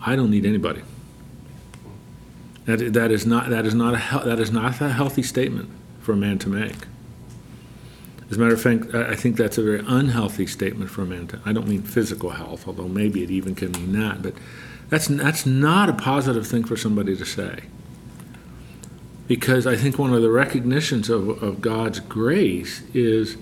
[0.00, 0.82] I don't need anybody.
[2.66, 5.70] That, that is not that is not a that is not a healthy statement
[6.00, 6.76] for a man to make.
[8.30, 11.06] As a matter of fact, I I think that's a very unhealthy statement for a
[11.06, 11.40] man to.
[11.44, 14.34] I don't mean physical health, although maybe it even can mean that, but
[14.88, 17.60] that's that's not a positive thing for somebody to say.
[19.26, 23.38] Because I think one of the recognitions of, of God's grace is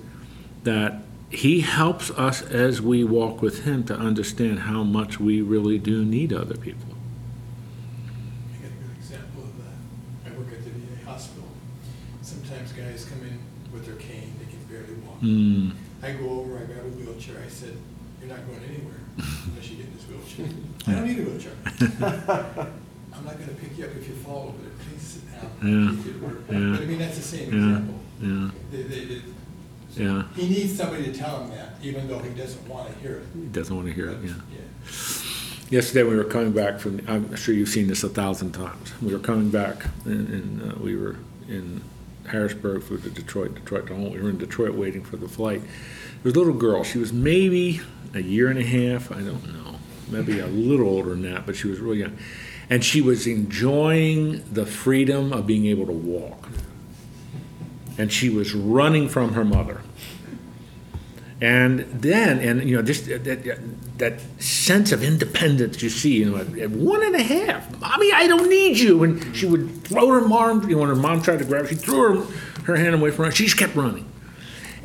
[0.62, 5.78] that He helps us as we walk with Him to understand how much we really
[5.78, 6.94] do need other people.
[8.54, 10.30] I got a good example of that.
[10.30, 11.48] I work at the VA hospital.
[12.22, 13.40] Sometimes guys come in
[13.72, 15.20] with their cane, they can barely walk.
[15.20, 15.72] Mm.
[16.02, 17.76] I go over, I grab a wheelchair, I said,
[18.20, 20.46] you're not going anywhere unless you get in this wheelchair.
[20.92, 21.52] I don't need to a wheelchair.
[23.14, 25.50] I'm not gonna pick you up if you fall over there, please sit down.
[25.62, 26.38] Yeah, Make it work.
[26.50, 28.00] yeah, But I mean, that's the same yeah, example.
[28.20, 29.22] yeah, They, they, they,
[29.96, 30.22] yeah.
[30.34, 33.26] he needs somebody to tell him that, even though he doesn't wanna hear it.
[33.34, 34.58] He doesn't want to hear it, But, yeah.
[35.70, 38.92] Yesterday, we were coming back from, I'm sure you've seen this a thousand times.
[39.00, 41.16] We were coming back, and, and uh, we were
[41.48, 41.82] in
[42.26, 44.12] Harrisburg, flew to Detroit, Detroit to home.
[44.12, 45.60] We were in Detroit waiting for the flight.
[45.62, 46.84] There was a little girl.
[46.84, 47.80] She was maybe
[48.12, 49.71] a year and a half, I don't know,
[50.12, 52.16] maybe a little older than that, but she was really young.
[52.70, 56.48] And she was enjoying the freedom of being able to walk.
[57.98, 59.82] And she was running from her mother.
[61.42, 63.24] And then, and you know, just that,
[63.98, 68.28] that, sense of independence you see, you know, at, one and a half, mommy, I
[68.28, 69.02] don't need you.
[69.02, 71.68] And she would throw her arm, you know, when her mom tried to grab her,
[71.68, 72.32] she threw her,
[72.62, 73.32] her hand away from her.
[73.32, 74.08] She just kept running.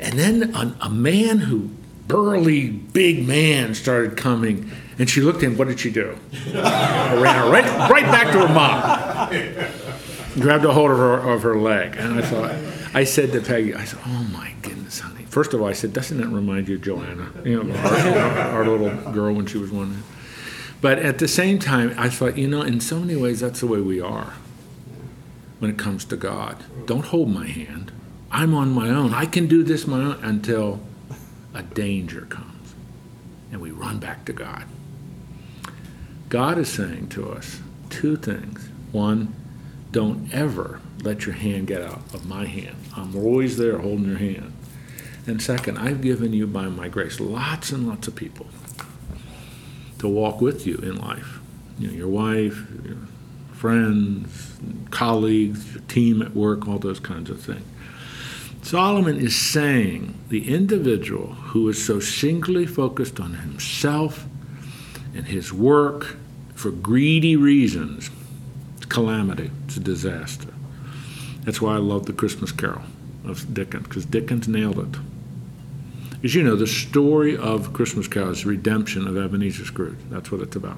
[0.00, 1.70] And then a, a man who,
[2.08, 5.58] burly, big man, started coming, and she looked at him.
[5.58, 6.18] What did she do?
[6.54, 10.40] I ran right, right back to her mom.
[10.40, 12.54] Grabbed a hold of her of her leg, and I thought,
[12.94, 15.92] I said to Peggy, I said, "Oh my goodness, honey." First of all, I said,
[15.92, 17.30] "Doesn't that remind you of Joanna?
[17.44, 20.02] You know, our, our little girl when she was one."
[20.80, 23.66] But at the same time, I thought, you know, in so many ways, that's the
[23.66, 24.34] way we are
[25.58, 26.64] when it comes to God.
[26.86, 27.90] Don't hold my hand.
[28.30, 29.12] I'm on my own.
[29.12, 30.80] I can do this my own until
[31.58, 32.74] a danger comes,
[33.50, 34.64] and we run back to God.
[36.28, 38.68] God is saying to us two things.
[38.92, 39.34] One,
[39.90, 42.76] don't ever let your hand get out of my hand.
[42.96, 44.52] I'm always there holding your hand.
[45.26, 48.46] And second, I've given you by my grace lots and lots of people
[49.98, 51.40] to walk with you in life.
[51.78, 52.98] You know, your wife, your
[53.52, 54.58] friends,
[54.90, 57.64] colleagues, your team at work, all those kinds of things.
[58.68, 64.26] Solomon is saying the individual who is so singly focused on himself
[65.14, 66.18] and his work
[66.54, 68.10] for greedy reasons,
[68.76, 70.52] it's calamity, it's a disaster.
[71.44, 72.82] That's why I love the Christmas Carol
[73.24, 75.00] of Dickens, because Dickens nailed it.
[76.22, 79.96] As you know, the story of Christmas Carol is the redemption of Ebenezer Scrooge.
[80.10, 80.76] That's what it's about.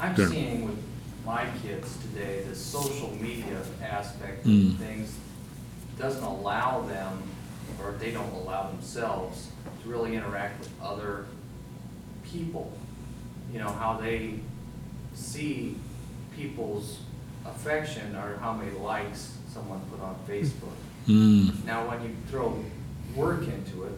[0.00, 0.28] I'm Sure.
[0.28, 0.78] seeing with
[1.26, 4.70] my kids today, the social media aspect Mm.
[4.70, 5.12] of things
[6.00, 7.22] doesn't allow them,
[7.80, 9.48] or they don't allow themselves
[9.82, 11.26] to really interact with other
[12.24, 12.72] people.
[13.52, 14.40] You know, how they
[15.14, 15.76] see
[16.34, 17.00] people's
[17.44, 20.74] affection or how many likes someone put on Facebook.
[21.06, 21.64] Mm.
[21.64, 22.62] Now, when you throw
[23.14, 23.92] work into it,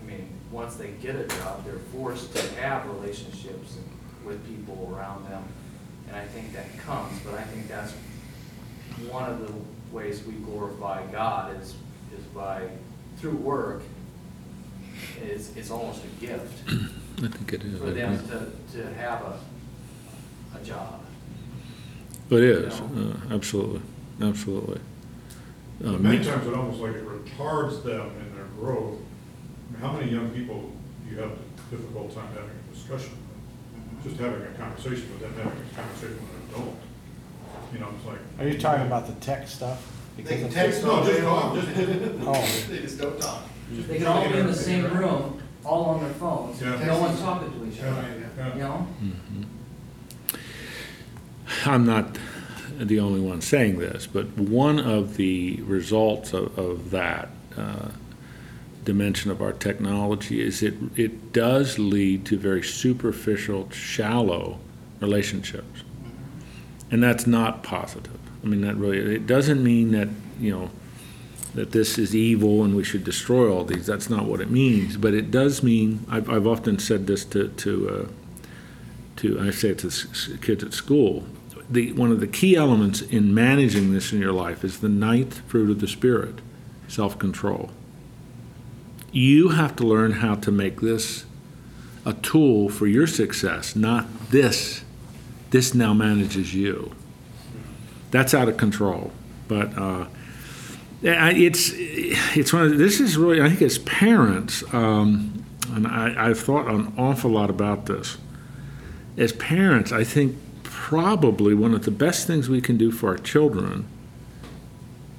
[0.00, 3.76] I mean, once they get a job, they're forced to have relationships
[4.24, 5.42] with people around them.
[6.06, 7.92] And I think that comes, but I think that's
[9.10, 9.52] one of the
[9.92, 11.74] ways we glorify God is,
[12.16, 12.68] is by,
[13.18, 13.82] through work.
[15.22, 16.68] It's, it's almost a gift
[17.22, 17.78] I think it is.
[17.78, 19.38] for them to, to have a,
[20.60, 21.00] a job.
[22.30, 23.80] It is, uh, absolutely,
[24.20, 24.80] absolutely.
[25.84, 28.98] Uh, Many me- times it almost like it retards them in their growth.
[28.98, 30.72] I mean, How many young people
[31.04, 34.04] do you have a difficult time having a discussion with?
[34.10, 36.76] Just having a conversation with them, having a conversation with an adult.
[37.72, 38.18] You know, it's like.
[38.38, 39.86] Are you talking about the tech stuff?
[40.16, 41.64] They Because can of text No, all just day talk, long.
[41.64, 43.42] just- Oh, They just don't talk.
[43.70, 46.82] They can all be in the same room, all on their phones, Yeah.
[46.86, 48.04] no one's talking to each other,
[48.36, 48.86] Yeah, you know?
[51.66, 52.18] I'm not
[52.78, 57.88] the only one saying this, but one of the results of, of that uh,
[58.84, 64.58] dimension of our technology is it, it does lead to very superficial, shallow
[65.00, 65.77] relationships.
[66.90, 68.18] And that's not positive.
[68.42, 70.08] I mean, that really, it doesn't mean that,
[70.40, 70.70] you know,
[71.54, 73.86] that this is evil and we should destroy all these.
[73.86, 74.96] That's not what it means.
[74.96, 78.08] But it does mean, I've, I've often said this to, to, uh,
[79.16, 81.24] to, I say it to kids at school.
[81.70, 85.40] The, one of the key elements in managing this in your life is the ninth
[85.40, 86.36] fruit of the Spirit,
[86.86, 87.70] self-control.
[89.12, 91.26] You have to learn how to make this
[92.06, 94.82] a tool for your success, not this.
[95.50, 96.94] This now manages you.
[98.10, 99.12] That's out of control.
[99.48, 100.06] But uh,
[101.02, 106.38] it's it's one of this is really I think as parents, um, and I, I've
[106.38, 108.18] thought an awful lot about this.
[109.16, 113.18] As parents, I think probably one of the best things we can do for our
[113.18, 113.86] children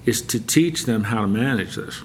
[0.05, 2.01] is to teach them how to manage this,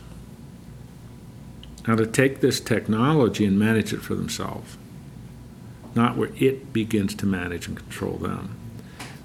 [1.84, 4.76] how to take this technology and manage it for themselves,
[5.97, 8.57] not where it begins to manage and control them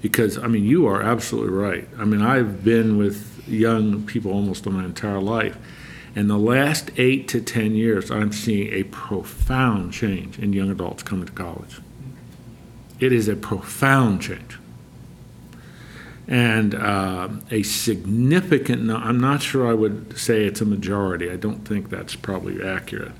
[0.00, 1.88] because I mean you are absolutely right.
[1.98, 5.56] I mean I've been with young people almost my entire life,
[6.14, 11.02] and the last eight to ten years I'm seeing a profound change in young adults
[11.02, 11.80] coming to college.
[12.98, 14.58] It is a profound change,
[16.28, 18.84] and uh, a significant.
[18.84, 21.30] no- I'm not sure I would say it's a majority.
[21.30, 23.12] I don't think that's probably accurate.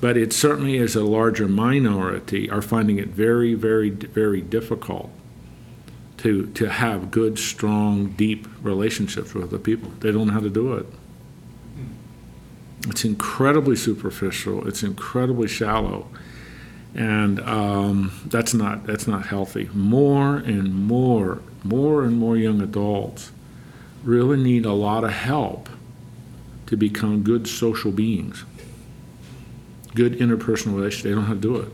[0.00, 5.10] But it certainly is a larger minority are finding it very, very, very difficult
[6.18, 9.92] to to have good, strong, deep relationships with other people.
[10.00, 10.86] They don't know how to do it.
[12.88, 14.66] It's incredibly superficial.
[14.68, 16.08] It's incredibly shallow,
[16.94, 19.68] and um, that's not that's not healthy.
[19.74, 23.32] More and more, more and more young adults
[24.04, 25.68] really need a lot of help
[26.66, 28.44] to become good social beings,
[29.96, 31.72] good interpersonal relationship, They don't know how to do it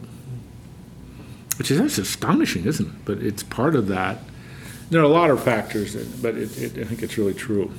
[1.62, 3.04] which is that's astonishing, isn't it?
[3.04, 4.18] But it's part of that.
[4.90, 7.72] There are a lot of factors, but it, it, I think it's really true.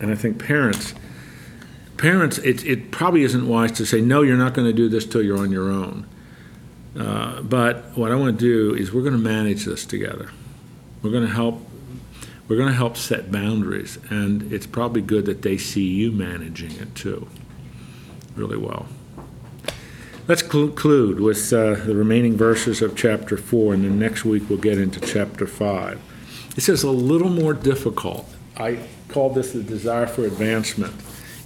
[0.00, 0.94] And I think parents,
[1.96, 5.06] parents, it, it probably isn't wise to say, no, you're not going to do this
[5.06, 6.06] till you're on your own.
[6.94, 10.30] Uh, but what I want to do is we're going to manage this together.
[11.02, 11.62] We're going to help.
[12.48, 16.72] We're going to help set boundaries, and it's probably good that they see you managing
[16.72, 17.28] it too,
[18.36, 18.86] really well.
[20.28, 24.58] Let's conclude with uh, the remaining verses of chapter 4, and then next week we'll
[24.58, 25.98] get into chapter 5.
[26.54, 28.28] This is a little more difficult.
[28.54, 30.92] I call this the desire for advancement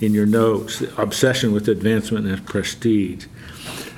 [0.00, 3.26] in your notes, obsession with advancement and prestige.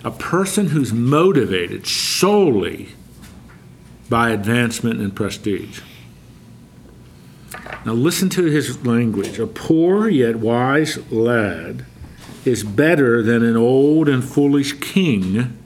[0.05, 2.91] A person who's motivated solely
[4.11, 5.81] by advancement and prestige.
[7.87, 9.39] Now, listen to his language.
[9.39, 11.87] A poor yet wise lad
[12.45, 15.59] is better than an old and foolish king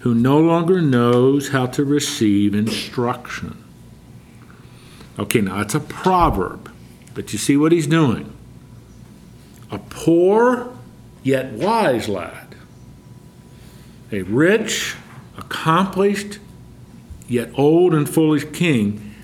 [0.00, 3.64] who no longer knows how to receive instruction.
[5.18, 6.70] Okay, now it's a proverb,
[7.14, 8.32] but you see what he's doing.
[9.70, 10.76] A poor
[11.22, 12.54] yet wise lad,
[14.12, 14.94] a rich,
[15.38, 16.38] accomplished,
[17.26, 19.14] yet old and foolish king,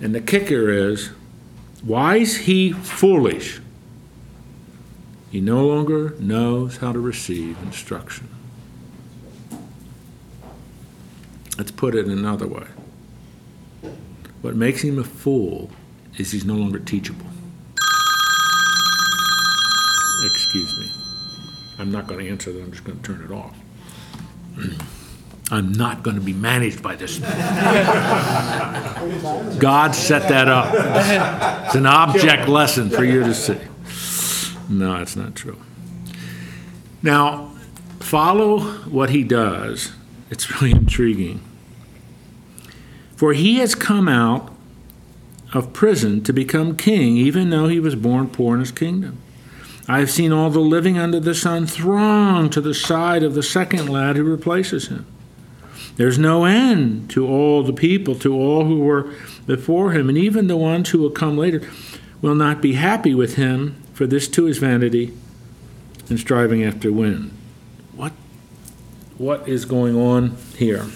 [0.00, 1.10] and the kicker is,
[1.82, 3.60] why is he foolish?
[5.30, 8.28] He no longer knows how to receive instruction.
[11.58, 12.66] Let's put it another way.
[14.40, 15.70] What makes him a fool
[16.16, 17.26] is he's no longer teachable.
[20.34, 20.90] Excuse me.
[21.78, 22.62] I'm not going to answer that.
[22.62, 23.56] I'm just going to turn it off.
[25.50, 27.18] I'm not going to be managed by this.
[29.58, 31.66] God set that up.
[31.66, 33.58] It's an object lesson for you to see.
[34.68, 35.58] No, that's not true.
[37.02, 37.52] Now,
[38.00, 39.92] follow what he does.
[40.30, 41.40] It's really intriguing.
[43.16, 44.52] For he has come out
[45.52, 49.18] of prison to become king, even though he was born poor in his kingdom.
[49.88, 53.42] I have seen all the living under the sun throng to the side of the
[53.42, 55.06] second lad who replaces him.
[55.96, 59.12] There's no end to all the people, to all who were
[59.46, 61.68] before him, and even the ones who will come later
[62.20, 65.12] will not be happy with him, for this too is vanity
[66.08, 67.32] and striving after wind.
[67.96, 68.12] What,
[69.16, 70.86] what is going on here?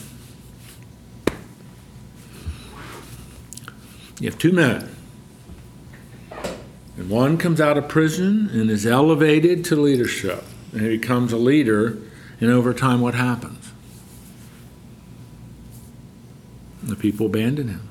[4.20, 4.88] You have two men.
[6.96, 10.44] And one comes out of prison and is elevated to leadership.
[10.70, 11.98] And he becomes a leader,
[12.40, 13.72] and over time, what happens?
[16.84, 17.88] The people abandon him.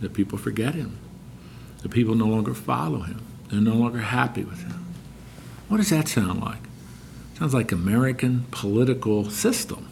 [0.00, 0.96] The people forget him.
[1.82, 3.23] The people no longer follow him.
[3.54, 4.84] They're no longer happy with him.
[5.68, 6.58] What does that sound like?
[7.38, 9.88] Sounds like American political system.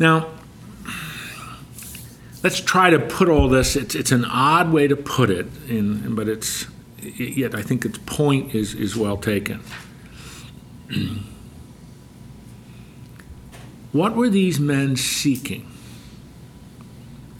[0.00, 0.28] Now,
[2.42, 6.16] let's try to put all this, it's, it's an odd way to put it, in,
[6.16, 6.66] but it's,
[7.00, 9.60] yet I think its point is, is well taken.
[13.92, 15.70] What were these men seeking?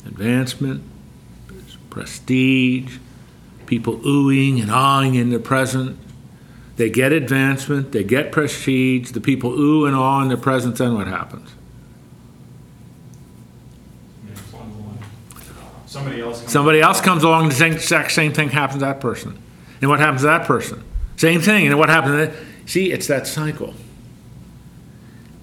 [0.04, 0.82] Advancement,
[1.88, 2.98] prestige,
[3.72, 5.98] people oohing and awing in the present.
[6.76, 10.92] They get advancement, they get prestige, the people ooh and awe in the present, then
[10.92, 11.48] what happens?
[15.86, 16.40] Somebody else.
[16.40, 19.38] comes- Somebody else comes along, the same, exact same thing happens to that person.
[19.80, 20.82] And what happens to that person?
[21.16, 22.32] Same thing, and what happens to that?
[22.66, 23.72] See, it's that cycle.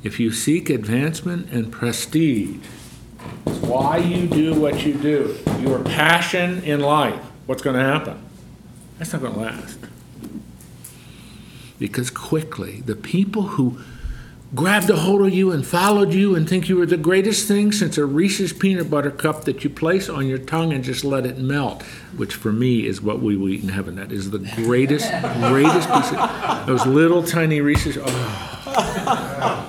[0.03, 2.57] If you seek advancement and prestige,
[3.47, 8.23] it's why you do what you do, your passion in life, what's going to happen?
[8.99, 9.79] That's not going to last.
[11.79, 13.79] Because quickly, the people who
[14.53, 17.71] grabbed a hold of you and followed you and think you were the greatest thing
[17.71, 21.25] since a Reese's peanut butter cup that you place on your tongue and just let
[21.25, 21.81] it melt,
[22.15, 23.95] which for me is what we will eat in heaven.
[23.95, 27.97] That is the greatest, greatest piece of those little tiny Reese's.
[27.99, 29.65] Oh.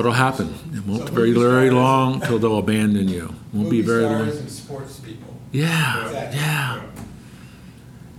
[0.00, 0.54] What'll happen?
[0.72, 3.34] It won't be very, very long till they'll abandon you.
[3.52, 4.30] Won't be very long.
[4.30, 5.36] and sports people.
[5.52, 6.38] Yeah, Exactly.
[6.40, 6.82] yeah.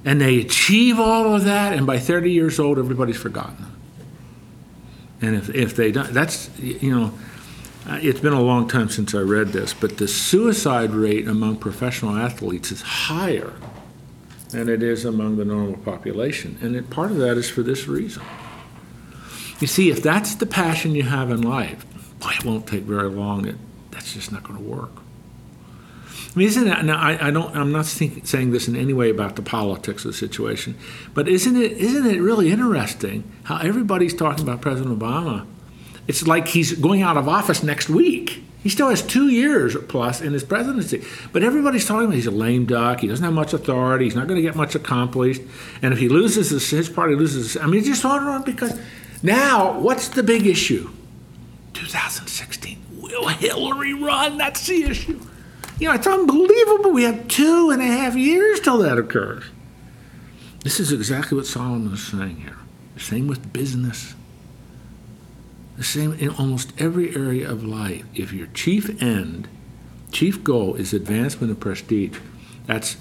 [0.05, 3.65] And they achieve all of that, and by 30 years old, everybody's forgotten.
[5.23, 7.13] And if, if they don't, that's, you know,
[7.88, 12.15] it's been a long time since I read this, but the suicide rate among professional
[12.15, 13.53] athletes is higher
[14.49, 16.59] than it is among the normal population.
[16.61, 18.21] And it, part of that is for this reason.
[19.62, 21.86] You see, if that's the passion you have in life,
[22.20, 23.47] boy, it won't take very long.
[23.47, 23.55] It,
[23.91, 24.91] that's just not going to work.
[26.34, 26.86] I mean, isn't it?
[26.86, 27.55] Now, I, I don't.
[27.55, 30.78] I'm not think, saying this in any way about the politics of the situation,
[31.14, 31.74] but isn't it?
[31.74, 35.45] Isn't it really interesting how everybody's talking about President Obama?
[36.07, 38.43] It's like he's going out of office next week.
[38.64, 41.03] He still has two years plus in his presidency,
[41.34, 42.99] but everybody's talking about he's a lame duck.
[42.99, 44.05] He doesn't have much authority.
[44.05, 45.41] He's not going to get much accomplished.
[45.82, 47.57] And if he loses, his, his party loses.
[47.57, 48.80] I mean, it's just on and on because
[49.24, 50.89] now, what's the big issue?
[51.74, 52.84] 2016.
[53.01, 54.38] Will Hillary run?
[54.38, 55.19] That's the issue.
[55.80, 56.91] You know, it's unbelievable.
[56.91, 59.45] We have two and a half years till that occurs.
[60.63, 62.57] This is exactly what Solomon is saying here.
[62.97, 64.13] Same with business.
[65.78, 68.05] The same in almost every area of life.
[68.13, 69.47] If your chief end,
[70.11, 72.19] chief goal is advancement and prestige,
[72.67, 72.97] that's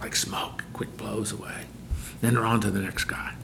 [0.00, 1.64] like smoke, quick blows away.
[2.20, 3.34] Then they're on to the next guy.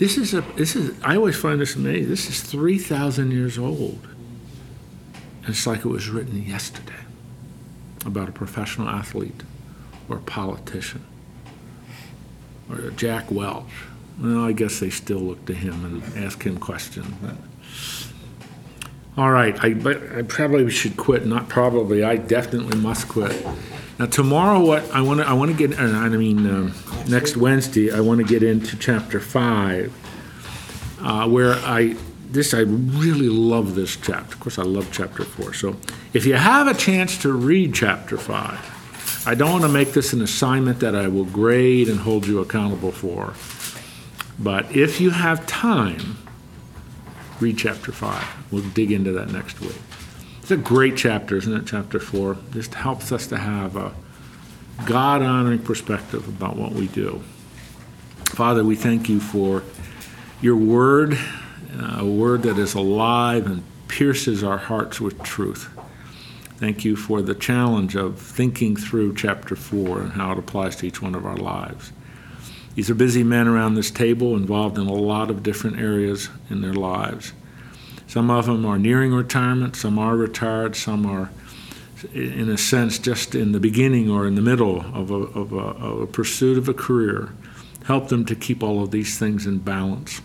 [0.00, 2.08] This is a this is I always find this amazing.
[2.08, 4.00] This is three thousand years old.
[5.42, 7.04] And it's like it was written yesterday
[8.06, 9.42] about a professional athlete
[10.08, 11.04] or a politician
[12.70, 13.66] or Jack Welch.
[14.18, 17.14] Well, I guess they still look to him and ask him questions.
[17.20, 17.36] But.
[19.18, 19.76] All right, I,
[20.18, 21.26] I probably should quit.
[21.26, 22.02] Not probably.
[22.04, 23.46] I definitely must quit.
[24.00, 25.78] Now tomorrow, what I want to I want to get.
[25.78, 26.74] uh, I mean, um,
[27.06, 29.92] next Wednesday, I want to get into chapter five,
[31.02, 31.96] uh, where I
[32.30, 34.32] this I really love this chapter.
[34.32, 35.52] Of course, I love chapter four.
[35.52, 35.76] So,
[36.14, 38.58] if you have a chance to read chapter five,
[39.26, 42.38] I don't want to make this an assignment that I will grade and hold you
[42.38, 43.34] accountable for.
[44.38, 46.16] But if you have time,
[47.38, 48.26] read chapter five.
[48.50, 49.76] We'll dig into that next week.
[50.50, 51.66] It's a great chapter, isn't it?
[51.66, 53.94] Chapter four just helps us to have a
[54.84, 57.22] God honoring perspective about what we do.
[58.24, 59.62] Father, we thank you for
[60.42, 61.16] your word,
[61.78, 65.68] uh, a word that is alive and pierces our hearts with truth.
[66.56, 70.86] Thank you for the challenge of thinking through chapter four and how it applies to
[70.88, 71.92] each one of our lives.
[72.74, 76.60] These are busy men around this table involved in a lot of different areas in
[76.60, 77.34] their lives.
[78.10, 81.30] Some of them are nearing retirement, some are retired, some are,
[82.12, 85.56] in a sense, just in the beginning or in the middle of a, of a,
[85.56, 87.28] of a pursuit of a career.
[87.84, 90.22] Help them to keep all of these things in balance.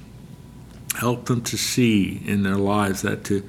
[0.95, 3.47] Help them to see in their lives that to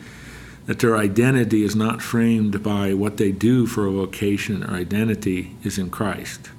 [0.66, 4.60] that their identity is not framed by what they do for a vocation.
[4.60, 6.50] Their identity is in Christ.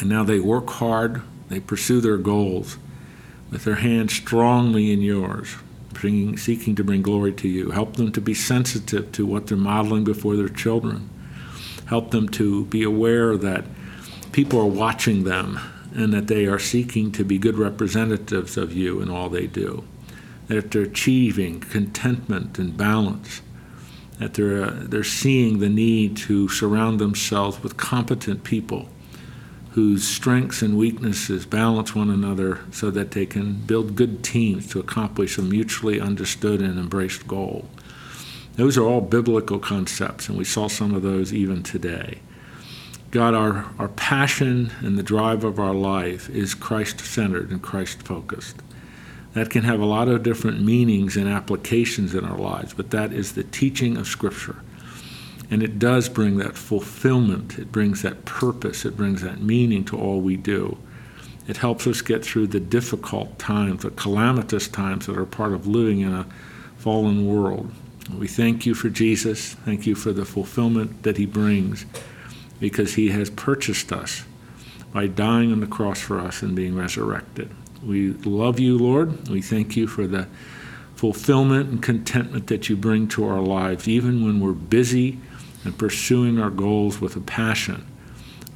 [0.00, 2.78] And now they work hard, they pursue their goals
[3.52, 5.54] with their hands strongly in yours,
[6.00, 7.70] bringing, seeking to bring glory to you.
[7.70, 11.08] Help them to be sensitive to what they're modeling before their children.
[11.86, 13.64] Help them to be aware that
[14.32, 15.58] people are watching them
[15.94, 19.84] and that they are seeking to be good representatives of you in all they do.
[20.48, 23.40] That they're achieving contentment and balance.
[24.18, 28.88] That they're, uh, they're seeing the need to surround themselves with competent people
[29.76, 34.80] whose strengths and weaknesses balance one another so that they can build good teams to
[34.80, 37.68] accomplish a mutually understood and embraced goal.
[38.54, 42.20] Those are all biblical concepts, and we saw some of those even today.
[43.10, 48.02] God, our, our passion and the drive of our life is Christ centered and Christ
[48.02, 48.56] focused.
[49.34, 53.12] That can have a lot of different meanings and applications in our lives, but that
[53.12, 54.56] is the teaching of Scripture.
[55.50, 59.98] And it does bring that fulfillment, it brings that purpose, it brings that meaning to
[59.98, 60.76] all we do.
[61.46, 65.66] It helps us get through the difficult times, the calamitous times that are part of
[65.66, 66.26] living in a
[66.76, 67.70] fallen world.
[68.16, 69.54] We thank you for Jesus.
[69.54, 71.86] Thank you for the fulfillment that he brings
[72.60, 74.24] because he has purchased us
[74.92, 77.50] by dying on the cross for us and being resurrected.
[77.82, 79.28] We love you, Lord.
[79.28, 80.26] We thank you for the
[80.94, 85.20] fulfillment and contentment that you bring to our lives, even when we're busy
[85.64, 87.86] and pursuing our goals with a passion.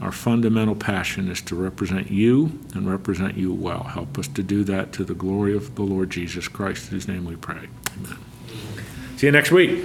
[0.01, 3.85] Our fundamental passion is to represent you and represent you well.
[3.85, 7.07] Help us to do that to the glory of the Lord Jesus Christ, in whose
[7.07, 7.69] name we pray.
[7.99, 8.19] Amen.
[9.17, 9.85] See you next week.